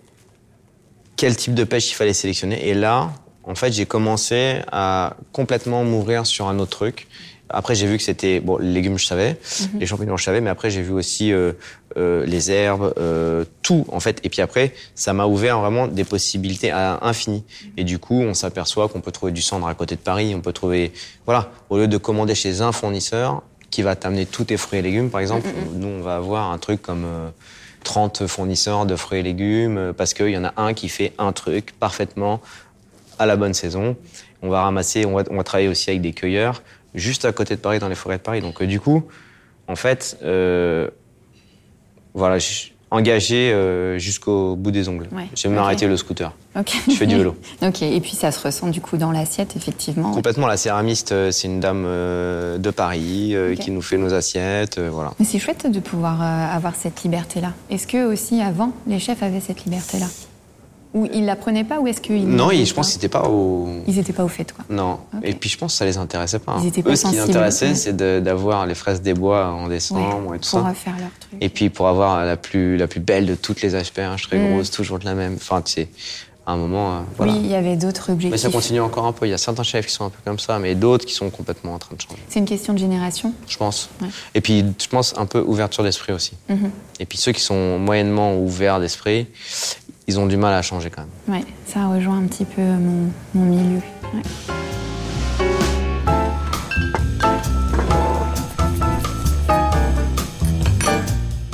quel 1.16 1.34
type 1.34 1.54
de 1.54 1.64
pêche 1.64 1.90
il 1.90 1.94
fallait 1.94 2.12
sélectionner. 2.12 2.68
Et 2.68 2.74
là, 2.74 3.10
en 3.46 3.54
fait, 3.54 3.72
j'ai 3.72 3.86
commencé 3.86 4.56
à 4.72 5.16
complètement 5.32 5.84
m'ouvrir 5.84 6.26
sur 6.26 6.48
un 6.48 6.58
autre 6.58 6.72
truc. 6.72 7.06
Après, 7.48 7.76
j'ai 7.76 7.86
vu 7.86 7.96
que 7.96 8.02
c'était 8.02 8.40
bon, 8.40 8.58
les 8.58 8.72
légumes, 8.72 8.98
je 8.98 9.06
savais, 9.06 9.38
Mhm. 9.72 9.78
les 9.78 9.86
champignons, 9.86 10.16
je 10.16 10.24
savais, 10.24 10.40
mais 10.40 10.50
après, 10.50 10.68
j'ai 10.68 10.82
vu 10.82 10.90
aussi 10.90 11.32
euh, 11.32 11.52
euh, 11.96 12.26
les 12.26 12.50
herbes, 12.50 12.92
euh, 12.98 13.44
tout 13.62 13.86
en 13.92 14.00
fait. 14.00 14.18
Et 14.24 14.28
puis 14.30 14.42
après, 14.42 14.74
ça 14.96 15.12
m'a 15.12 15.26
ouvert 15.26 15.60
vraiment 15.60 15.86
des 15.86 16.02
possibilités 16.02 16.72
à 16.72 16.98
infini. 17.02 17.44
Et 17.76 17.84
du 17.84 18.00
coup, 18.00 18.20
on 18.20 18.34
s'aperçoit 18.34 18.88
qu'on 18.88 19.00
peut 19.00 19.12
trouver 19.12 19.30
du 19.30 19.42
cendre 19.42 19.68
à 19.68 19.74
côté 19.74 19.94
de 19.94 20.00
Paris, 20.00 20.34
on 20.34 20.40
peut 20.40 20.52
trouver, 20.52 20.92
voilà, 21.24 21.50
au 21.70 21.78
lieu 21.78 21.86
de 21.86 21.98
commander 21.98 22.34
chez 22.34 22.62
un 22.62 22.72
fournisseur 22.72 23.42
qui 23.70 23.82
va 23.82 23.94
t'amener 23.94 24.26
tous 24.26 24.44
tes 24.44 24.56
fruits 24.56 24.80
et 24.80 24.82
légumes, 24.82 25.10
par 25.10 25.20
exemple, 25.20 25.46
nous, 25.76 25.86
on 25.88 26.00
va 26.00 26.16
avoir 26.16 26.50
un 26.50 26.58
truc 26.58 26.82
comme 26.82 27.04
euh, 27.04 27.28
30 27.84 28.26
fournisseurs 28.26 28.86
de 28.86 28.96
fruits 28.96 29.20
et 29.20 29.22
légumes 29.22 29.78
euh, 29.78 29.92
parce 29.92 30.14
qu'il 30.14 30.30
y 30.30 30.36
en 30.38 30.44
a 30.44 30.52
un 30.56 30.74
qui 30.74 30.88
fait 30.88 31.12
un 31.18 31.30
truc 31.32 31.74
parfaitement 31.78 32.40
à 33.18 33.26
la 33.26 33.36
bonne 33.36 33.54
saison. 33.54 33.96
On 34.42 34.48
va 34.48 34.62
ramasser, 34.62 35.06
on 35.06 35.14
va, 35.14 35.24
on 35.30 35.36
va 35.36 35.44
travailler 35.44 35.68
aussi 35.68 35.90
avec 35.90 36.02
des 36.02 36.12
cueilleurs 36.12 36.62
juste 36.94 37.24
à 37.24 37.32
côté 37.32 37.56
de 37.56 37.60
Paris, 37.60 37.78
dans 37.78 37.88
les 37.88 37.94
forêts 37.94 38.18
de 38.18 38.22
Paris. 38.22 38.40
Donc 38.40 38.62
euh, 38.62 38.66
du 38.66 38.80
coup, 38.80 39.04
en 39.68 39.76
fait, 39.76 40.18
euh, 40.22 40.88
voilà, 42.14 42.38
engagé 42.90 43.52
euh, 43.52 43.98
jusqu'au 43.98 44.56
bout 44.56 44.70
des 44.70 44.88
ongles. 44.88 45.08
Ouais, 45.12 45.26
J'ai 45.34 45.48
même 45.48 45.58
ok. 45.58 45.64
arrêté 45.64 45.86
le 45.86 45.96
scooter. 45.96 46.32
Ok. 46.58 46.72
Je 46.88 46.94
fais 46.94 47.06
du 47.06 47.16
vélo. 47.16 47.36
ok, 47.62 47.82
et 47.82 48.00
puis 48.00 48.12
ça 48.12 48.30
se 48.30 48.40
ressent 48.44 48.68
du 48.68 48.80
coup 48.80 48.96
dans 48.96 49.12
l'assiette, 49.12 49.56
effectivement. 49.56 50.12
Complètement, 50.12 50.46
la 50.46 50.56
céramiste, 50.56 51.30
c'est 51.30 51.48
une 51.48 51.60
dame 51.60 51.84
euh, 51.86 52.58
de 52.58 52.70
Paris 52.70 53.34
euh, 53.34 53.54
qui 53.56 53.70
nous 53.70 53.82
fait 53.82 53.98
nos 53.98 54.14
assiettes, 54.14 54.78
voilà. 54.78 55.12
Mais 55.18 55.26
c'est 55.26 55.38
chouette 55.38 55.70
de 55.70 55.80
pouvoir 55.80 56.22
avoir 56.22 56.74
cette 56.76 57.02
liberté-là. 57.02 57.52
Est-ce 57.70 57.86
que 57.86 58.06
aussi 58.10 58.40
avant, 58.40 58.72
les 58.86 58.98
chefs 58.98 59.22
avaient 59.22 59.40
cette 59.40 59.64
liberté-là? 59.64 60.06
Ou 60.96 61.06
ils 61.12 61.24
la 61.26 61.36
prenaient 61.36 61.62
pas 61.64 61.78
ou 61.78 61.86
est-ce 61.86 62.00
qu'ils 62.00 62.26
Non, 62.26 62.46
l'avaient 62.48 62.60
il- 62.60 62.66
je 62.66 62.72
pense 62.74 62.88
qu'ils 62.88 62.96
n'étaient 62.96 63.08
pas 63.10 63.28
au... 63.28 63.68
Ils 63.86 63.98
étaient 63.98 64.12
pas 64.14 64.24
au 64.24 64.28
fait, 64.28 64.50
quoi. 64.52 64.64
Non. 64.70 64.98
Et 65.22 65.34
puis 65.34 65.50
je 65.50 65.58
pense 65.58 65.72
que 65.74 65.78
ça 65.78 65.84
les 65.84 65.98
intéressait 65.98 66.38
pas. 66.38 66.52
hein. 66.52 66.60
Ils 66.62 66.68
étaient 66.68 66.82
pas 66.82 66.90
Eux, 66.92 66.96
ce 66.96 67.06
qui 67.06 67.12
les 67.12 67.20
intéressait, 67.20 67.74
c'est 67.74 67.94
d'avoir 67.96 68.64
les 68.66 68.74
fraises 68.74 69.02
des 69.02 69.12
bois 69.14 69.48
en 69.48 69.68
décembre 69.68 70.00
Ouais, 70.26 70.36
et 70.38 70.40
tout 70.40 70.50
pour 70.50 70.60
ça. 70.62 70.68
refaire 70.68 70.94
leur 70.98 71.10
truc. 71.20 71.38
Et 71.40 71.48
puis 71.50 71.68
pour 71.70 71.86
avoir 71.88 72.24
la 72.24 72.36
plus, 72.38 72.76
la 72.78 72.86
plus 72.86 73.00
belle 73.00 73.26
de 73.26 73.34
toutes 73.34 73.60
les 73.62 73.74
asperges, 73.74 74.22
très 74.28 74.38
Mm. 74.38 74.52
grosse, 74.54 74.70
toujours 74.70 74.98
de 74.98 75.04
la 75.04 75.14
même. 75.14 75.34
Enfin, 75.36 75.60
tu 75.62 75.72
sais, 75.72 75.88
à 76.46 76.52
un 76.52 76.56
moment, 76.56 76.92
euh, 76.92 76.98
voilà. 77.16 77.32
Oui, 77.32 77.40
il 77.42 77.50
y 77.50 77.54
avait 77.56 77.74
d'autres 77.76 78.10
objectifs. 78.12 78.30
Mais 78.30 78.38
ça 78.38 78.50
continue 78.50 78.80
encore 78.80 79.04
un 79.04 79.12
peu. 79.12 79.26
Il 79.26 79.30
y 79.30 79.34
a 79.34 79.38
certains 79.38 79.64
chefs 79.64 79.86
qui 79.86 79.92
sont 79.92 80.04
un 80.04 80.10
peu 80.10 80.20
comme 80.24 80.38
ça, 80.38 80.58
mais 80.60 80.74
d'autres 80.76 81.04
qui 81.04 81.12
sont 81.12 81.28
complètement 81.28 81.74
en 81.74 81.78
train 81.78 81.94
de 81.96 82.00
changer, 82.00 82.22
C'est 82.28 82.38
une 82.38 82.44
question 82.46 82.72
de 82.72 82.78
génération. 82.78 83.32
je 83.48 83.56
pense. 83.56 83.90
Ouais. 84.00 84.06
Et 84.34 84.40
puis, 84.40 84.64
je 84.80 84.86
pense 84.88 85.12
un 85.18 85.26
peu 85.26 85.40
ouverture 85.40 85.82
d'esprit 85.84 86.12
aussi. 86.12 86.32
Mhm. 86.48 86.70
Et 87.00 87.04
puis 87.04 87.18
ceux 87.18 87.32
qui 87.32 87.40
sont 87.42 87.78
moyennement 87.80 88.38
ouverts 88.38 88.78
d'esprit, 88.80 89.26
ils 90.08 90.18
ont 90.20 90.26
du 90.26 90.36
mal 90.36 90.54
à 90.54 90.62
changer 90.62 90.90
quand 90.90 91.02
même. 91.02 91.36
Ouais, 91.40 91.44
ça 91.66 91.88
rejoint 91.88 92.18
un 92.18 92.26
petit 92.26 92.44
peu 92.44 92.62
mon, 92.62 93.10
mon 93.34 93.44
milieu. 93.44 93.80
Ouais. 94.14 94.22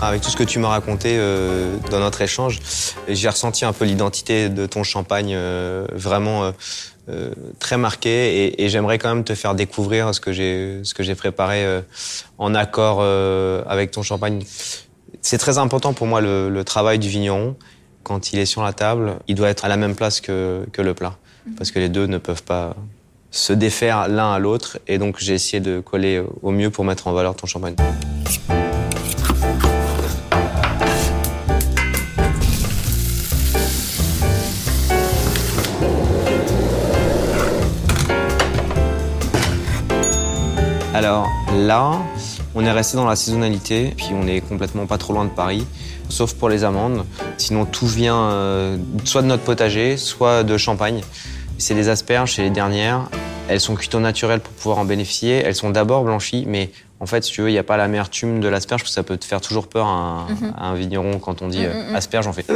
Avec 0.01 0.21
tout 0.21 0.31
ce 0.31 0.37
que 0.37 0.43
tu 0.43 0.59
m'as 0.59 0.69
raconté 0.69 1.15
euh, 1.17 1.77
dans 1.91 2.01
notre 2.01 2.21
échange, 2.23 2.59
j'ai 3.09 3.29
ressenti 3.29 3.65
un 3.65 3.73
peu 3.73 3.85
l'identité 3.85 4.49
de 4.49 4.67
ton 4.67 4.83
champagne 4.83 5.33
euh, 5.33 5.87
vraiment 5.93 6.53
euh, 7.09 7.31
très 7.61 7.77
marquée 7.77 8.47
et, 8.47 8.65
et 8.65 8.69
j'aimerais 8.69 8.99
quand 8.99 9.15
même 9.15 9.23
te 9.23 9.35
faire 9.37 9.55
découvrir 9.55 10.13
ce 10.13 10.21
que 10.21 10.33
j'ai 10.33 10.81
ce 10.83 10.93
que 10.93 11.05
j'ai 11.05 11.15
préparé 11.15 11.65
euh, 11.65 11.81
en 12.39 12.55
accord 12.57 12.99
euh, 13.01 13.63
avec 13.69 13.93
ton 13.93 14.03
champagne. 14.03 14.43
C'est 15.21 15.39
très 15.39 15.59
important 15.59 15.93
pour 15.95 16.09
moi 16.09 16.21
le, 16.21 16.51
le 16.51 16.65
travail 16.65 16.99
du 16.99 17.09
vigneron. 17.09 17.55
Quand 18.03 18.33
il 18.33 18.39
est 18.41 18.47
sur 18.47 18.63
la 18.63 18.73
table, 18.73 19.17
il 19.29 19.35
doit 19.37 19.49
être 19.49 19.65
à 19.65 19.69
la 19.69 19.77
même 19.77 19.95
place 19.95 20.21
que, 20.21 20.67
que 20.73 20.83
le 20.83 20.95
plat 20.95 21.17
parce 21.57 21.71
que 21.71 21.79
les 21.79 21.89
deux 21.89 22.07
ne 22.07 22.19
peuvent 22.19 22.43
pas 22.43 22.77
se 23.31 23.53
défaire 23.53 24.09
l'un 24.09 24.33
à 24.33 24.39
l'autre 24.39 24.79
et 24.87 24.99
donc 24.99 25.19
j'ai 25.19 25.35
essayé 25.35 25.61
de 25.61 25.81
coller 25.81 26.23
au 26.43 26.51
mieux 26.51 26.71
pour 26.71 26.85
mettre 26.85 27.07
en 27.07 27.13
valeur 27.13 27.35
ton 27.35 27.47
champagne. 27.47 27.77
Alors 40.95 41.29
là, 41.57 42.01
on 42.55 42.65
est 42.65 42.71
resté 42.71 42.97
dans 42.97 43.07
la 43.07 43.17
saisonnalité, 43.17 43.95
puis 43.97 44.11
on 44.13 44.27
est 44.27 44.41
complètement 44.41 44.87
pas 44.87 44.99
trop 44.99 45.15
loin 45.15 45.25
de 45.25 45.31
Paris, 45.31 45.67
sauf 46.09 46.35
pour 46.35 46.51
les 46.51 46.65
amandes. 46.65 47.05
Sinon, 47.43 47.65
tout 47.65 47.89
vient 47.89 48.31
euh, 48.31 48.77
soit 49.05 49.21
de 49.21 49.27
notre 49.27 49.43
potager, 49.43 49.97
soit 49.97 50.45
de 50.45 50.57
Champagne. 50.57 51.03
C'est 51.59 51.75
des 51.75 51.89
asperges, 51.89 52.37
c'est 52.37 52.43
les 52.43 52.51
dernières. 52.51 53.09
Elles 53.49 53.61
sont 53.61 53.75
cuites 53.75 53.95
au 53.97 54.01
naturel 54.01 54.39
pour 54.39 54.53
pouvoir 54.53 54.79
en 54.79 54.85
bénéficier. 54.85 55.43
Elles 55.45 55.57
sont 55.57 55.71
d'abord 55.71 56.05
blanchies, 56.05 56.45
mais 56.47 56.71
en 57.01 57.07
fait, 57.07 57.25
si 57.25 57.33
tu 57.33 57.43
veux, 57.43 57.51
il 57.51 57.53
n'y 57.53 57.59
a 57.59 57.65
pas 57.65 57.77
l'amertume 57.77 58.39
de 58.39 58.47
l'asperge, 58.47 58.83
parce 58.83 58.93
que 58.93 58.95
ça 58.95 59.03
peut 59.03 59.17
te 59.17 59.25
faire 59.25 59.41
toujours 59.41 59.67
peur 59.67 59.87
à 59.87 59.91
un, 59.91 60.27
à 60.57 60.67
un 60.69 60.75
vigneron 60.75 61.19
quand 61.19 61.43
on 61.43 61.49
dit 61.49 61.65
euh, 61.65 61.95
asperge, 61.97 62.29
on 62.29 62.33
fait 62.33 62.47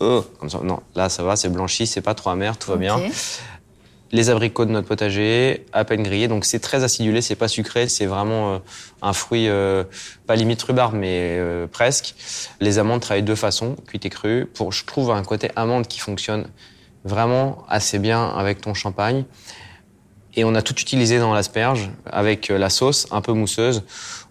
oh, 0.00 0.24
comme 0.40 0.50
ça. 0.50 0.58
Non, 0.64 0.80
là, 0.96 1.08
ça 1.08 1.22
va, 1.22 1.36
c'est 1.36 1.48
blanchi, 1.48 1.86
c'est 1.86 2.00
pas 2.00 2.14
trop 2.14 2.30
amer, 2.30 2.56
tout 2.56 2.72
va 2.72 2.76
bien. 2.76 3.00
Les 4.14 4.30
abricots 4.30 4.64
de 4.64 4.70
notre 4.70 4.86
potager, 4.86 5.66
à 5.72 5.84
peine 5.84 6.04
grillés. 6.04 6.28
Donc 6.28 6.44
c'est 6.44 6.60
très 6.60 6.84
acidulé, 6.84 7.20
c'est 7.20 7.34
pas 7.34 7.48
sucré, 7.48 7.88
c'est 7.88 8.06
vraiment 8.06 8.54
euh, 8.54 8.58
un 9.02 9.12
fruit, 9.12 9.48
euh, 9.48 9.82
pas 10.28 10.36
limite 10.36 10.62
rhubarbe, 10.62 10.94
mais 10.94 11.36
euh, 11.40 11.66
presque. 11.66 12.14
Les 12.60 12.78
amandes 12.78 13.00
travaillent 13.00 13.22
de 13.22 13.26
deux 13.26 13.34
façons, 13.34 13.74
cuites 13.88 14.06
et 14.06 14.10
crues. 14.10 14.46
Pour, 14.46 14.70
je 14.70 14.84
trouve 14.84 15.10
un 15.10 15.24
côté 15.24 15.50
amande 15.56 15.88
qui 15.88 15.98
fonctionne 15.98 16.46
vraiment 17.04 17.64
assez 17.68 17.98
bien 17.98 18.28
avec 18.28 18.60
ton 18.60 18.72
champagne. 18.72 19.24
Et 20.36 20.44
on 20.44 20.54
a 20.54 20.62
tout 20.62 20.78
utilisé 20.80 21.18
dans 21.18 21.34
l'asperge 21.34 21.90
avec 22.06 22.48
la 22.48 22.70
sauce 22.70 23.08
un 23.10 23.20
peu 23.20 23.32
mousseuse. 23.32 23.82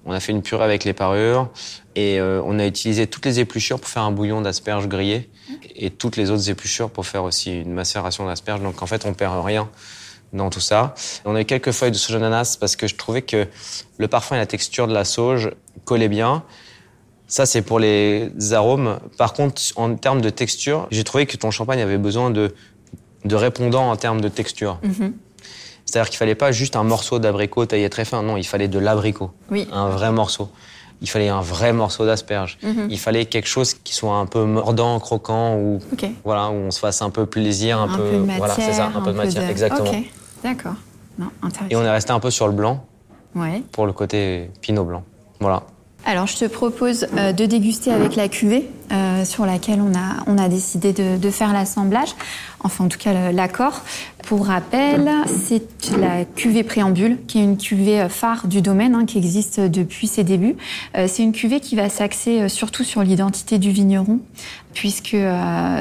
On 0.05 0.13
a 0.13 0.21
fait 0.21 0.31
une 0.31 0.41
purée 0.41 0.63
avec 0.63 0.85
les 0.85 0.93
parures 0.93 1.49
et 1.95 2.19
on 2.19 2.59
a 2.59 2.65
utilisé 2.65 3.07
toutes 3.07 3.25
les 3.25 3.39
épluchures 3.39 3.79
pour 3.79 3.87
faire 3.87 4.03
un 4.03 4.11
bouillon 4.11 4.41
d'asperges 4.41 4.89
grillées 4.89 5.29
et 5.75 5.89
toutes 5.89 6.17
les 6.17 6.32
autres 6.32 6.50
épluchures 6.50 6.89
pour 6.89 7.05
faire 7.05 7.24
aussi 7.24 7.62
une 7.62 7.74
macération 7.74 8.25
d'asperges. 8.25 8.62
Donc 8.62 8.82
en 8.82 8.86
fait, 8.86 9.05
on 9.05 9.13
perd 9.13 9.43
rien 9.43 9.70
dans 10.34 10.50
tout 10.50 10.60
ça. 10.60 10.96
On 11.25 11.36
a 11.36 11.41
eu 11.41 11.46
quelques 11.46 11.72
feuilles 11.72 11.91
de 11.91 11.98
sauge 11.98 12.15
ananas 12.15 12.58
parce 12.60 12.75
que 12.75 12.88
je 12.88 12.96
trouvais 12.96 13.22
que 13.22 13.48
le 13.98 14.08
parfum 14.08 14.36
et 14.36 14.39
la 14.39 14.46
texture 14.46 14.88
de 14.88 14.93
la 14.93 15.05
sauge 15.05 15.51
collaient 15.86 16.10
bien. 16.10 16.43
Ça, 17.27 17.46
c'est 17.46 17.62
pour 17.62 17.79
les 17.79 18.32
arômes. 18.51 19.00
Par 19.17 19.34
contre, 19.34 19.62
en 19.75 19.96
termes 19.96 20.22
de 20.22 20.29
texture, 20.29 20.88
j'ai 20.91 21.03
trouvé 21.03 21.25
que 21.25 21.38
ton 21.38 21.51
champagne 21.51 21.82
avait 21.82 21.98
besoin 21.98 22.29
de, 22.29 22.53
de 23.25 23.36
répondants 23.36 23.89
en 23.89 23.96
termes 23.96 24.22
de 24.22 24.29
texture. 24.29 24.79
Mhm. 24.84 25.13
C'est-à-dire 25.86 26.10
qu'il 26.10 26.17
fallait 26.17 26.36
pas 26.36 26.51
juste 26.51 26.75
un 26.75 26.84
morceau 26.84 27.20
d'abricot 27.20 27.65
taillé 27.65 27.89
très 27.89 28.05
fin. 28.05 28.24
Non, 28.24 28.38
il 28.38 28.46
fallait 28.46 28.67
de 28.67 28.79
l'abricot. 28.79 29.32
Oui. 29.51 29.67
Un 29.72 29.89
vrai 29.89 30.12
morceau. 30.12 30.50
Il 31.03 31.10
fallait 31.10 31.27
un 31.27 31.41
vrai 31.41 31.74
morceau 31.74 32.05
d'asperge. 32.05 32.57
Mhm. 32.63 32.88
Il 32.89 32.98
fallait 32.98 33.25
quelque 33.25 33.48
chose 33.48 33.74
qui 33.74 33.93
soit 33.93 34.15
un 34.15 34.25
peu 34.25 34.45
mordant, 34.45 35.00
croquant, 35.01 35.57
ou 35.57 35.79
voilà, 36.24 36.50
où 36.50 36.53
on 36.53 36.72
se 36.72 36.79
fasse 36.79 37.01
un 37.01 37.10
peu 37.10 37.25
plaisir, 37.25 37.77
un, 37.77 37.93
Un 37.93 37.98
peu 37.98 38.12
de 38.12 38.17
matière. 38.19 38.38
voilà, 38.38 38.53
c'est 38.55 38.74
ça, 38.74 38.86
un, 38.95 39.01
peu 39.01 39.12
de 39.12 39.17
matière, 39.17 39.50
exactement. 39.50 39.89
Ok, 39.89 39.98
d'accord. 40.43 40.75
Non. 41.19 41.27
Et 41.69 41.75
on 41.75 41.83
est 41.83 41.91
resté 41.91 42.12
un 42.12 42.19
peu 42.22 42.31
sur 42.31 42.48
le 42.48 42.53
blanc 42.53 42.86
Ouais. 43.36 43.62
pour 43.72 43.86
le 43.86 43.91
côté 43.93 44.50
pinot 44.62 44.86
blanc. 44.86 45.03
Voilà. 45.39 45.63
Alors, 46.05 46.27
je 46.27 46.38
te 46.38 46.45
propose 46.45 47.07
euh, 47.17 47.33
de 47.33 47.45
déguster 47.45 47.91
avec 47.91 48.15
la 48.15 48.27
cuvée 48.29 48.69
euh, 48.93 49.25
sur 49.25 49.45
laquelle 49.47 49.81
on 49.81 49.95
a, 49.95 50.23
on 50.27 50.38
a 50.38 50.47
décidé 50.47 50.93
de, 50.93 51.29
faire 51.31 51.51
l'assemblage, 51.51 52.09
enfin 52.63 52.85
en 52.85 52.88
tout 52.89 53.00
cas 53.00 53.31
l'accord. 53.31 53.81
Pour 54.23 54.45
rappel, 54.45 55.09
c'est 55.25 55.63
la 55.97 56.23
cuvée 56.23 56.63
préambule, 56.63 57.17
qui 57.27 57.39
est 57.39 57.43
une 57.43 57.57
cuvée 57.57 58.01
euh, 58.01 58.09
phare 58.09 58.47
du 58.47 58.62
domaine, 58.62 58.93
hein, 58.93 59.05
qui 59.05 59.17
existe 59.17 59.59
depuis 59.59 60.07
ses 60.07 60.23
débuts. 60.23 60.55
Euh, 60.95 61.07
c'est 61.09 61.23
une 61.23 61.31
cuvée 61.31 61.59
qui 61.59 61.75
va 61.75 61.89
s'axer 61.89 62.47
surtout 62.50 62.83
sur 62.83 63.03
l'identité 63.03 63.57
du 63.57 63.71
vigneron, 63.71 64.19
puisque 64.73 65.17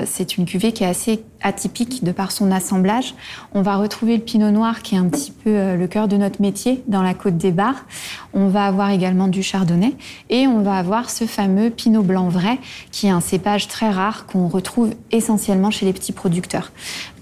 c'est 0.06 0.36
une 0.36 0.44
cuvée 0.44 0.72
qui 0.72 0.84
est 0.84 0.88
assez 0.88 1.22
atypique 1.40 2.04
de 2.04 2.12
par 2.12 2.30
son 2.30 2.50
assemblage. 2.50 3.14
On 3.54 3.62
va 3.62 3.76
retrouver 3.76 4.16
le 4.16 4.22
pinot 4.22 4.50
noir 4.50 4.82
qui 4.82 4.94
est 4.94 4.98
un 4.98 5.08
petit 5.08 5.32
peu 5.32 5.76
le 5.76 5.86
cœur 5.86 6.08
de 6.08 6.16
notre 6.16 6.42
métier 6.42 6.82
dans 6.88 7.02
la 7.02 7.14
côte 7.14 7.38
des 7.38 7.52
Bars. 7.52 7.86
On 8.34 8.48
va 8.48 8.66
avoir 8.66 8.90
également 8.90 9.28
du 9.28 9.42
chardonnay 9.42 9.94
et 10.28 10.46
on 10.46 10.60
va 10.60 10.76
avoir 10.76 11.10
ce 11.10 11.24
fameux 11.24 11.70
pinot 11.70 12.02
blanc 12.02 12.28
vrai 12.28 12.58
qui 12.90 13.01
est 13.06 13.10
un 13.10 13.20
cépage 13.20 13.68
très 13.68 13.90
rare 13.90 14.26
qu'on 14.26 14.48
retrouve 14.48 14.94
essentiellement 15.10 15.70
chez 15.70 15.86
les 15.86 15.92
petits 15.92 16.12
producteurs. 16.12 16.72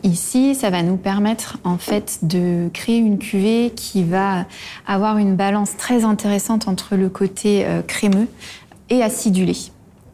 Ici, 0.03 0.55
ça 0.55 0.71
va 0.71 0.83
nous 0.83 0.97
permettre 0.97 1.59
en 1.65 1.79
fait 1.79 2.21
de 2.23 2.69
créer 2.73 2.99
une 2.99 3.19
cuvée 3.19 3.73
qui 3.75 4.05
va 4.05 4.47
avoir 4.87 5.19
une 5.19 5.37
balance 5.37 5.77
très 5.77 6.05
intéressante 6.05 6.69
entre 6.69 6.97
le 6.97 7.09
côté 7.09 7.65
euh, 7.67 7.83
crémeux 7.83 8.29
et 8.89 9.03
acidulé. 9.03 9.57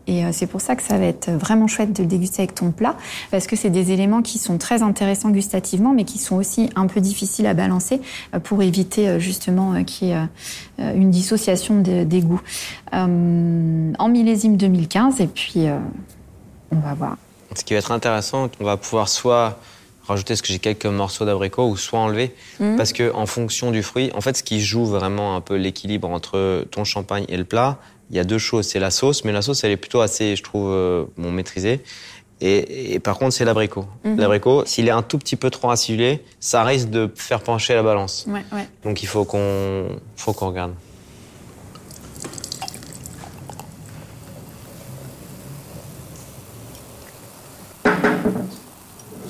Et 0.07 0.25
euh, 0.25 0.31
c'est 0.33 0.47
pour 0.47 0.61
ça 0.61 0.77
que 0.77 0.83
ça 0.83 0.99
va 0.99 1.05
être 1.05 1.31
vraiment 1.31 1.67
chouette 1.67 1.93
de 1.93 2.03
le 2.03 2.09
déguster 2.09 2.43
avec 2.43 2.55
ton 2.55 2.71
plat, 2.71 2.97
parce 3.31 3.47
que 3.47 3.57
c'est 3.57 3.71
des 3.71 3.93
éléments 3.93 4.23
qui 4.23 4.39
sont 4.39 4.59
très 4.59 4.83
intéressants 4.83 5.31
gustativement, 5.31 5.93
mais 5.93 6.05
qui 6.05 6.19
sont 6.19 6.37
aussi 6.37 6.71
un 6.77 6.87
peu 6.87 7.01
difficiles 7.01 7.47
à 7.47 7.55
balancer 7.55 8.01
euh, 8.35 8.39
pour 8.39 8.63
éviter 8.63 9.19
justement 9.21 9.83
qu'il 9.85 10.09
y 10.09 10.11
ait 10.13 10.27
une 10.79 11.11
dissociation 11.11 11.81
des 11.81 12.21
goûts. 12.21 12.41
en 12.93 14.09
millésime 14.09 14.57
2015, 14.57 15.21
et 15.21 15.27
puis 15.27 15.67
on 16.71 16.77
va 16.77 16.95
voir. 16.95 17.17
Ce 17.55 17.65
qui 17.65 17.75
va 17.75 17.79
être 17.79 17.93
intéressant, 17.93 18.51
on 18.61 18.65
va 18.65 18.77
pouvoir 18.77 19.09
soit 19.09 19.59
rajouter 20.07 20.37
ce 20.37 20.43
que 20.43 20.49
j'ai 20.49 20.59
quelques 20.59 20.87
morceaux 20.87 21.25
d'abricot 21.25 21.69
ou 21.69 21.77
soit 21.77 21.99
enlever 21.99 22.35
mhm. 22.61 22.77
parce 22.77 22.93
que 22.93 23.13
en 23.13 23.27
fonction 23.27 23.71
du 23.71 23.83
fruit, 23.83 24.11
en 24.15 24.21
fait, 24.21 24.37
ce 24.37 24.43
qui 24.43 24.61
joue 24.61 24.85
vraiment 24.85 25.37
un 25.37 25.41
peu 25.41 25.57
l'équilibre 25.57 26.09
entre 26.09 26.65
ton 26.71 26.85
champagne 26.85 27.25
et 27.29 27.37
le 27.37 27.45
plat, 27.45 27.79
il 28.11 28.17
y 28.17 28.21
a 28.21 28.25
deux 28.25 28.39
choses. 28.39 28.67
C'est 28.67 28.79
la 28.79 28.91
sauce, 28.91 29.25
mais 29.25 29.33
la 29.33 29.43
sauce 29.43 29.65
elle 29.65 29.73
est 29.73 29.77
plutôt 29.77 30.01
assez, 30.01 30.37
je 30.37 30.43
trouve, 30.43 30.71
euh, 30.71 31.05
bon 31.17 31.33
maîtrisée. 31.33 31.81
Et, 32.43 33.01
par 33.01 33.17
contre, 33.17 33.33
c'est 33.33 33.47
l'abricot. 33.47 33.87
Mhm. 34.05 34.19
L'abricot, 34.19 34.65
s'il 34.67 34.89
est 34.89 34.93
un 34.93 35.03
tout 35.03 35.17
petit 35.17 35.37
peu 35.37 35.49
trop 35.49 35.71
acidulé, 35.71 36.23
ça 36.39 36.65
risque 36.65 36.91
de 36.91 37.11
faire 37.15 37.41
pencher 37.41 37.75
la 37.75 37.83
balance. 37.83 38.27
Ouais, 38.29 38.45
ouais. 38.53 38.69
Donc 38.85 39.03
il 39.03 39.07
faut 39.07 39.25
qu'on, 39.25 39.89
faut 40.17 40.33
qu'on 40.35 40.49
regarde. 40.49 40.75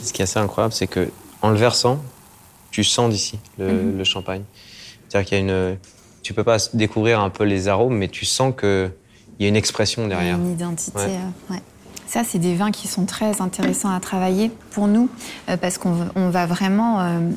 ce 0.02 0.12
qui 0.12 0.22
est 0.22 0.24
assez 0.24 0.38
incroyable, 0.38 0.72
c'est 0.72 0.86
que 0.86 1.10
en 1.42 1.50
le 1.50 1.56
versant, 1.56 2.00
tu 2.70 2.84
sens 2.84 3.10
d'ici 3.10 3.38
le, 3.58 3.72
mhm. 3.72 4.04
champagne. 4.04 4.44
C'est-à-dire 5.08 5.28
qu'il 5.28 5.38
y 5.38 5.40
a 5.40 5.44
une, 5.44 5.78
tu 6.26 6.34
peux 6.34 6.42
pas 6.42 6.56
découvrir 6.74 7.20
un 7.20 7.30
peu 7.30 7.44
les 7.44 7.68
arômes, 7.68 7.96
mais 7.96 8.08
tu 8.08 8.24
sens 8.24 8.52
que 8.56 8.90
il 9.38 9.44
y 9.44 9.46
a 9.46 9.48
une 9.48 9.54
expression 9.54 10.08
derrière. 10.08 10.36
Une 10.36 10.54
identité. 10.54 10.98
Euh, 10.98 11.52
ouais. 11.52 11.62
Ça, 12.08 12.22
c'est 12.24 12.40
des 12.40 12.56
vins 12.56 12.72
qui 12.72 12.88
sont 12.88 13.04
très 13.04 13.40
intéressants 13.40 13.94
à 13.94 14.00
travailler 14.00 14.50
pour 14.72 14.88
nous, 14.88 15.08
euh, 15.48 15.56
parce 15.56 15.78
qu'on 15.78 16.08
va 16.14 16.46
vraiment 16.46 17.00
euh, 17.00 17.30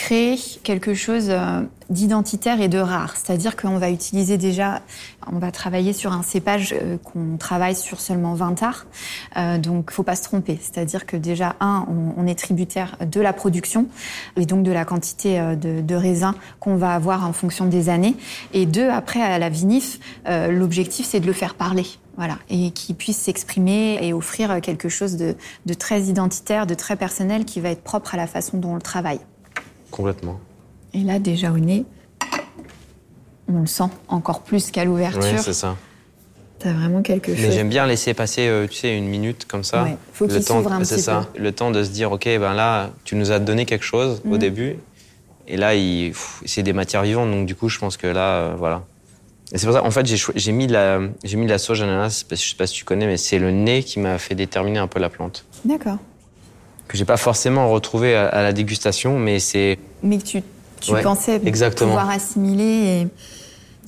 créer 0.00 0.38
quelque 0.62 0.94
chose 0.94 1.26
euh, 1.28 1.60
d'identitaire 1.90 2.60
et 2.60 2.68
de 2.68 2.78
rare. 2.78 3.16
C'est-à-dire 3.16 3.56
qu'on 3.56 3.76
va 3.76 3.90
utiliser 3.90 4.38
déjà, 4.38 4.80
on 5.30 5.38
va 5.38 5.50
travailler 5.50 5.92
sur 5.92 6.12
un 6.12 6.22
cépage 6.22 6.72
euh, 6.72 6.96
qu'on 6.98 7.36
travaille 7.36 7.74
sur 7.74 8.00
seulement 8.00 8.34
20 8.34 8.62
arts. 8.62 8.86
Euh, 9.36 9.58
donc, 9.58 9.90
faut 9.90 10.04
pas 10.04 10.16
se 10.16 10.22
tromper. 10.22 10.58
C'est-à-dire 10.60 11.04
que 11.04 11.16
déjà, 11.16 11.56
un, 11.60 11.86
on, 12.16 12.26
est 12.26 12.38
tributaire 12.38 12.96
de 13.04 13.20
la 13.20 13.32
production 13.32 13.88
et 14.36 14.46
donc 14.46 14.62
de 14.62 14.70
la 14.70 14.84
quantité 14.84 15.40
euh, 15.40 15.56
de, 15.56 15.94
raisins 15.94 16.34
qu'on 16.60 16.76
va 16.76 16.94
avoir 16.94 17.26
en 17.26 17.32
fonction 17.32 17.66
des 17.66 17.88
années. 17.88 18.16
Et 18.54 18.64
deux, 18.64 18.88
après, 18.88 19.20
à 19.20 19.38
la 19.38 19.48
vinif, 19.48 19.98
l'objectif, 20.26 21.04
c'est 21.04 21.20
de 21.20 21.26
le 21.26 21.32
faire 21.32 21.54
parler. 21.54 21.84
Voilà, 22.16 22.38
et 22.48 22.70
qu'il 22.70 22.96
puisse 22.96 23.18
s'exprimer 23.18 23.98
et 24.00 24.12
offrir 24.12 24.60
quelque 24.60 24.88
chose 24.88 25.16
de, 25.16 25.34
de 25.66 25.74
très 25.74 26.02
identitaire, 26.02 26.66
de 26.66 26.74
très 26.74 26.96
personnel 26.96 27.44
qui 27.44 27.60
va 27.60 27.70
être 27.70 27.82
propre 27.82 28.14
à 28.14 28.16
la 28.16 28.26
façon 28.26 28.58
dont 28.58 28.72
on 28.72 28.74
le 28.76 28.82
travaille. 28.82 29.20
Complètement. 29.90 30.40
Et 30.94 31.00
là, 31.00 31.18
déjà 31.18 31.52
au 31.52 31.58
nez, 31.58 31.84
on 33.48 33.60
le 33.60 33.66
sent 33.66 33.84
encore 34.08 34.42
plus 34.42 34.70
qu'à 34.70 34.84
l'ouverture. 34.84 35.22
Oui, 35.22 35.38
c'est 35.38 35.52
ça. 35.52 35.76
T'as 36.58 36.72
vraiment 36.72 37.00
quelque 37.00 37.34
chose. 37.34 37.42
Mais 37.42 37.52
j'aime 37.52 37.70
bien 37.70 37.86
laisser 37.86 38.12
passer, 38.12 38.46
euh, 38.46 38.66
tu 38.66 38.76
sais, 38.76 38.96
une 38.96 39.08
minute 39.08 39.46
comme 39.46 39.64
ça. 39.64 39.82
Ouais. 39.82 39.96
Faut 40.12 40.26
qu'il 40.28 40.42
s'ouvre 40.42 40.72
un 40.72 40.80
petit 40.80 41.00
ça. 41.00 41.26
Le 41.36 41.52
temps 41.52 41.70
de 41.70 41.82
se 41.82 41.90
dire, 41.90 42.12
ok, 42.12 42.24
ben 42.24 42.52
là, 42.52 42.90
tu 43.04 43.16
nous 43.16 43.32
as 43.32 43.38
donné 43.38 43.64
quelque 43.64 43.84
chose 43.84 44.20
au 44.26 44.34
mhm. 44.34 44.38
début, 44.38 44.76
et 45.48 45.56
là, 45.56 45.70
c'est 46.44 46.62
des 46.62 46.72
matières 46.72 47.02
vivantes, 47.02 47.30
donc 47.30 47.46
du 47.46 47.54
coup, 47.54 47.68
je 47.68 47.78
pense 47.78 47.96
que 47.96 48.06
là, 48.06 48.34
euh, 48.34 48.54
voilà. 48.58 48.84
Et 49.52 49.58
c'est 49.58 49.66
pour 49.66 49.74
ça, 49.74 49.82
en 49.82 49.90
fait, 49.90 50.06
j'ai 50.06 50.52
mis 50.52 50.66
de 50.66 50.72
la, 50.72 51.00
j'ai 51.24 51.36
mis 51.36 51.46
de 51.46 51.50
la 51.50 51.58
sauge 51.58 51.82
ananas, 51.82 52.24
je 52.30 52.36
sais 52.36 52.54
pas 52.54 52.66
si 52.66 52.74
tu 52.74 52.84
connais, 52.84 53.06
mais 53.06 53.16
c'est 53.16 53.38
le 53.38 53.50
nez 53.50 53.82
qui 53.82 53.98
m'a 53.98 54.18
fait 54.18 54.34
déterminer 54.34 54.78
un 54.78 54.86
peu 54.86 55.00
la 55.00 55.08
plante. 55.08 55.44
D'accord 55.64 55.96
que 56.90 56.98
j'ai 56.98 57.04
pas 57.04 57.16
forcément 57.16 57.70
retrouvé 57.70 58.16
à, 58.16 58.42
la 58.42 58.52
dégustation, 58.52 59.16
mais 59.16 59.38
c'est. 59.38 59.78
Mais 60.02 60.18
que 60.18 60.24
tu, 60.24 60.42
tu 60.80 60.92
pensais 61.04 61.38
pouvoir 61.38 62.10
assimiler 62.10 63.06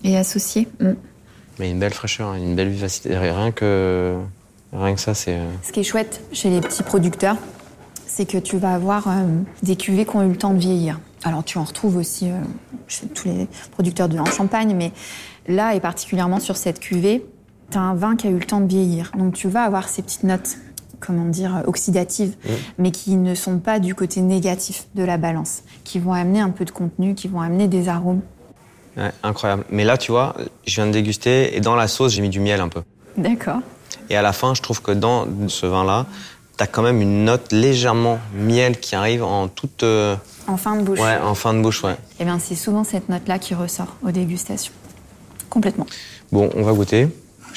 et, 0.04 0.16
associer. 0.16 0.68
Mm. 0.78 0.92
Mais 1.58 1.70
une 1.72 1.80
belle 1.80 1.92
fraîcheur, 1.92 2.28
hein, 2.28 2.36
une 2.36 2.54
belle 2.54 2.68
vivacité. 2.68 3.16
Rien 3.18 3.50
que, 3.50 4.16
rien 4.72 4.94
que 4.94 5.00
ça, 5.00 5.14
c'est. 5.14 5.34
Euh, 5.34 5.50
Ce 5.64 5.72
qui 5.72 5.80
est 5.80 5.84
chouette 5.84 6.22
chez 6.32 6.48
les 6.48 6.60
petits 6.60 6.84
producteurs, 6.84 7.36
c'est 8.06 8.24
que 8.24 8.38
tu 8.38 8.56
vas 8.56 8.72
avoir 8.74 9.08
euh, 9.08 9.26
des 9.64 9.74
cuvées 9.74 10.04
qui 10.04 10.14
ont 10.14 10.22
eu 10.22 10.28
le 10.28 10.36
temps 10.36 10.54
de 10.54 10.60
vieillir. 10.60 11.00
Alors 11.24 11.42
tu 11.42 11.58
en 11.58 11.64
retrouves 11.64 11.96
aussi 11.96 12.30
euh, 12.30 12.36
chez 12.86 13.06
tous 13.06 13.26
les 13.26 13.48
producteurs 13.72 14.08
de 14.08 14.16
en 14.16 14.26
champagne, 14.26 14.76
mais 14.76 14.92
là 15.48 15.74
et 15.74 15.80
particulièrement 15.80 16.38
sur 16.38 16.56
cette 16.56 16.78
cuvée, 16.78 17.26
tu 17.72 17.78
as 17.78 17.80
un 17.80 17.94
vin 17.94 18.14
qui 18.14 18.28
a 18.28 18.30
eu 18.30 18.38
le 18.38 18.46
temps 18.46 18.60
de 18.60 18.68
vieillir. 18.68 19.10
Donc 19.18 19.34
tu 19.34 19.48
vas 19.48 19.64
avoir 19.64 19.88
ces 19.88 20.02
petites 20.02 20.22
notes 20.22 20.56
comment 21.04 21.24
dire, 21.24 21.62
oxydatives, 21.66 22.36
mmh. 22.44 22.50
mais 22.78 22.90
qui 22.90 23.16
ne 23.16 23.34
sont 23.34 23.58
pas 23.58 23.78
du 23.78 23.94
côté 23.94 24.20
négatif 24.20 24.86
de 24.94 25.02
la 25.02 25.16
balance, 25.16 25.62
qui 25.84 25.98
vont 25.98 26.12
amener 26.12 26.40
un 26.40 26.50
peu 26.50 26.64
de 26.64 26.70
contenu, 26.70 27.14
qui 27.14 27.28
vont 27.28 27.40
amener 27.40 27.68
des 27.68 27.88
arômes. 27.88 28.20
incroyable. 29.22 29.64
Mais 29.70 29.84
là, 29.84 29.98
tu 29.98 30.12
vois, 30.12 30.34
je 30.66 30.74
viens 30.74 30.86
de 30.86 30.92
déguster 30.92 31.56
et 31.56 31.60
dans 31.60 31.76
la 31.76 31.88
sauce, 31.88 32.12
j'ai 32.12 32.22
mis 32.22 32.30
du 32.30 32.40
miel 32.40 32.60
un 32.60 32.68
peu. 32.68 32.82
D'accord. 33.16 33.60
Et 34.10 34.16
à 34.16 34.22
la 34.22 34.32
fin, 34.32 34.54
je 34.54 34.62
trouve 34.62 34.82
que 34.82 34.92
dans 34.92 35.26
ce 35.48 35.66
vin-là, 35.66 36.06
tu 36.56 36.64
as 36.64 36.66
quand 36.66 36.82
même 36.82 37.00
une 37.00 37.24
note 37.24 37.52
légèrement 37.52 38.18
miel 38.34 38.78
qui 38.78 38.94
arrive 38.94 39.24
en 39.24 39.48
toute. 39.48 39.82
Euh, 39.82 40.16
en 40.46 40.56
fin 40.56 40.76
de 40.76 40.82
bouche. 40.82 41.00
Ouais, 41.00 41.18
en 41.18 41.34
fin 41.34 41.54
de 41.54 41.60
bouche, 41.60 41.82
ouais. 41.84 41.96
Eh 42.20 42.24
bien, 42.24 42.38
c'est 42.38 42.54
souvent 42.54 42.84
cette 42.84 43.08
note-là 43.08 43.38
qui 43.38 43.54
ressort 43.54 43.96
aux 44.02 44.10
dégustations. 44.10 44.72
Complètement. 45.48 45.86
Bon, 46.30 46.50
on 46.54 46.62
va 46.62 46.72
goûter. 46.72 47.08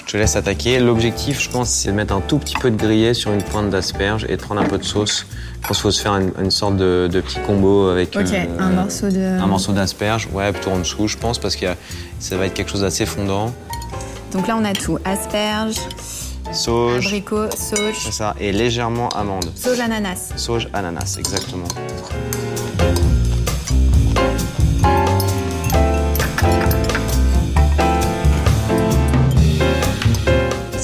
Je 0.06 0.12
te 0.12 0.18
laisse 0.18 0.36
attaquer. 0.36 0.80
L'objectif, 0.80 1.42
je 1.42 1.50
pense, 1.50 1.70
c'est 1.70 1.90
de 1.90 1.96
mettre 1.96 2.14
un 2.14 2.22
tout 2.22 2.38
petit 2.38 2.56
peu 2.56 2.70
de 2.70 2.76
grillé 2.76 3.14
sur 3.14 3.32
une 3.32 3.42
pointe 3.42 3.70
d'asperge 3.72 4.26
et 4.30 4.38
de 4.38 4.42
prendre 4.42 4.62
un 4.62 4.66
peu 4.66 4.78
de 4.78 4.84
sauce. 4.84 5.26
Je 5.62 5.68
pense 5.68 5.78
qu'il 5.78 5.82
faut 5.82 5.92
se 5.92 6.02
faire 6.02 6.14
une, 6.14 6.52
sorte 6.52 6.78
de, 6.78 7.10
petit 7.10 7.40
combo 7.48 7.88
avec 7.88 8.16
euh, 8.16 8.46
un 8.60 8.70
morceau 8.70 9.10
de... 9.10 9.20
Un 9.20 9.48
morceau 9.48 9.72
d'asperge, 9.72 10.30
ouais, 10.32 10.52
plutôt 10.52 10.70
en 10.70 10.78
dessous, 10.78 11.08
je 11.08 11.18
pense, 11.18 11.40
parce 11.40 11.56
que 11.56 11.66
ça 12.20 12.38
va 12.38 12.46
être 12.46 12.54
quelque 12.54 12.70
chose 12.70 12.82
d'assez 12.82 13.08
fondant. 13.08 13.52
Donc 14.32 14.48
là, 14.48 14.56
on 14.60 14.64
a 14.64 14.74
tout. 14.74 15.00
Asperge, 15.06 15.78
sauge, 16.52 17.08
abricot, 17.08 17.50
sauge. 17.56 17.96
C'est 17.98 18.12
ça, 18.12 18.36
et 18.40 18.52
légèrement 18.52 19.10
amande. 19.10 19.52
Sauge 19.56 19.80
ananas. 19.80 20.34
Sauge 20.36 20.70
ananas, 20.74 21.16
exactement. 21.18 21.68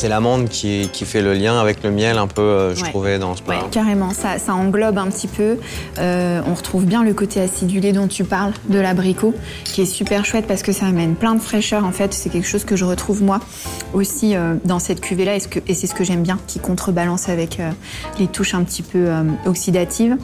C'est 0.01 0.09
l'amande 0.09 0.49
qui, 0.49 0.89
qui, 0.91 1.05
fait 1.05 1.21
le 1.21 1.35
lien 1.35 1.61
avec 1.61 1.83
le 1.83 1.91
miel 1.91 2.17
un 2.17 2.25
peu, 2.25 2.41
euh, 2.41 2.75
je 2.75 2.83
trouvais, 2.85 3.19
dans 3.19 3.35
ce 3.35 3.43
plat. 3.43 3.57
Ouais, 3.57 3.69
carrément, 3.69 4.15
ça, 4.15 4.39
ça, 4.39 4.55
englobe 4.55 4.97
un 4.97 5.05
petit 5.11 5.27
peu. 5.27 5.59
Euh, 5.99 6.41
on 6.47 6.55
retrouve 6.55 6.85
bien 6.85 7.03
le 7.03 7.13
côté 7.13 7.39
acidulé 7.39 7.91
dont 7.91 8.07
tu 8.07 8.23
parles 8.23 8.53
de 8.67 8.79
l'abricot, 8.79 9.35
qui 9.63 9.81
est 9.81 9.85
super 9.85 10.25
chouette 10.25 10.47
parce 10.47 10.63
que 10.63 10.71
ça 10.71 10.87
amène 10.87 11.13
plein 11.13 11.35
de 11.35 11.39
fraîcheur. 11.39 11.85
En 11.85 11.91
fait, 11.91 12.15
c'est 12.15 12.29
quelque 12.29 12.47
chose 12.47 12.65
que 12.65 12.75
je 12.75 12.83
retrouve 12.83 13.21
moi 13.21 13.41
aussi 13.93 14.35
euh, 14.35 14.55
dans 14.65 14.79
cette 14.79 15.01
cuvée-là 15.01 15.35
et, 15.35 15.73
c'est 15.75 15.85
ce 15.85 15.93
que 15.93 16.03
j'aime 16.03 16.23
bien, 16.23 16.39
qui 16.47 16.57
contrebalance 16.57 17.29
avec 17.29 17.59
les 18.17 18.25
touches 18.25 18.55
un 18.55 18.63
petit 18.63 18.81
peu 18.81 19.07
oxydatives 19.45 20.17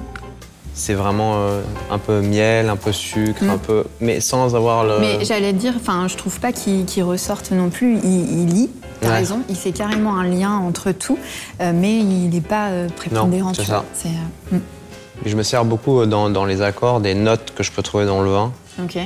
c'est 0.78 0.94
vraiment 0.94 1.34
euh, 1.38 1.62
un 1.90 1.98
peu 1.98 2.22
miel, 2.22 2.70
un 2.70 2.76
peu 2.76 2.92
sucre, 2.92 3.44
un 3.44 3.56
mm. 3.56 3.60
peu, 3.60 3.84
mais 4.00 4.20
sans 4.22 4.56
avoir 4.56 4.86
le. 4.86 5.00
Mais 5.00 5.26
j'allais 5.26 5.52
te 5.52 5.58
dire, 5.58 5.74
enfin, 5.76 6.08
je 6.08 6.16
trouve 6.16 6.40
pas 6.40 6.52
qu'il 6.52 7.04
ressorte 7.04 7.52
non 7.52 7.70
plus. 7.70 7.98
Il, 8.04 8.46
lit, 8.46 8.70
t'as 9.00 9.14
raison, 9.14 9.42
il 9.50 9.56
fait 9.56 9.72
carrément 9.72 10.18
un 10.18 10.26
lien 10.28 10.52
entre 10.52 10.92
tout, 10.92 11.18
euh, 11.62 11.72
mais 11.74 11.98
il 11.98 12.30
n'est 12.30 12.42
pas 12.42 12.70
euh, 12.70 12.90
prépondérant. 12.90 13.54
c'est 13.54 13.66
ça. 13.66 13.84
Mm. 14.52 14.58
Je 15.26 15.36
me 15.36 15.44
sers 15.44 15.66
beaucoup 15.66 16.06
dans, 16.06 16.30
dans, 16.30 16.46
les 16.46 16.62
accords 16.62 17.02
des 17.02 17.16
notes 17.16 17.54
que 17.56 17.64
je 17.64 17.72
peux 17.72 17.82
trouver 17.82 18.06
dans 18.06 18.22
le 18.22 18.30
vin. 18.30 18.54
Ok. 18.82 18.98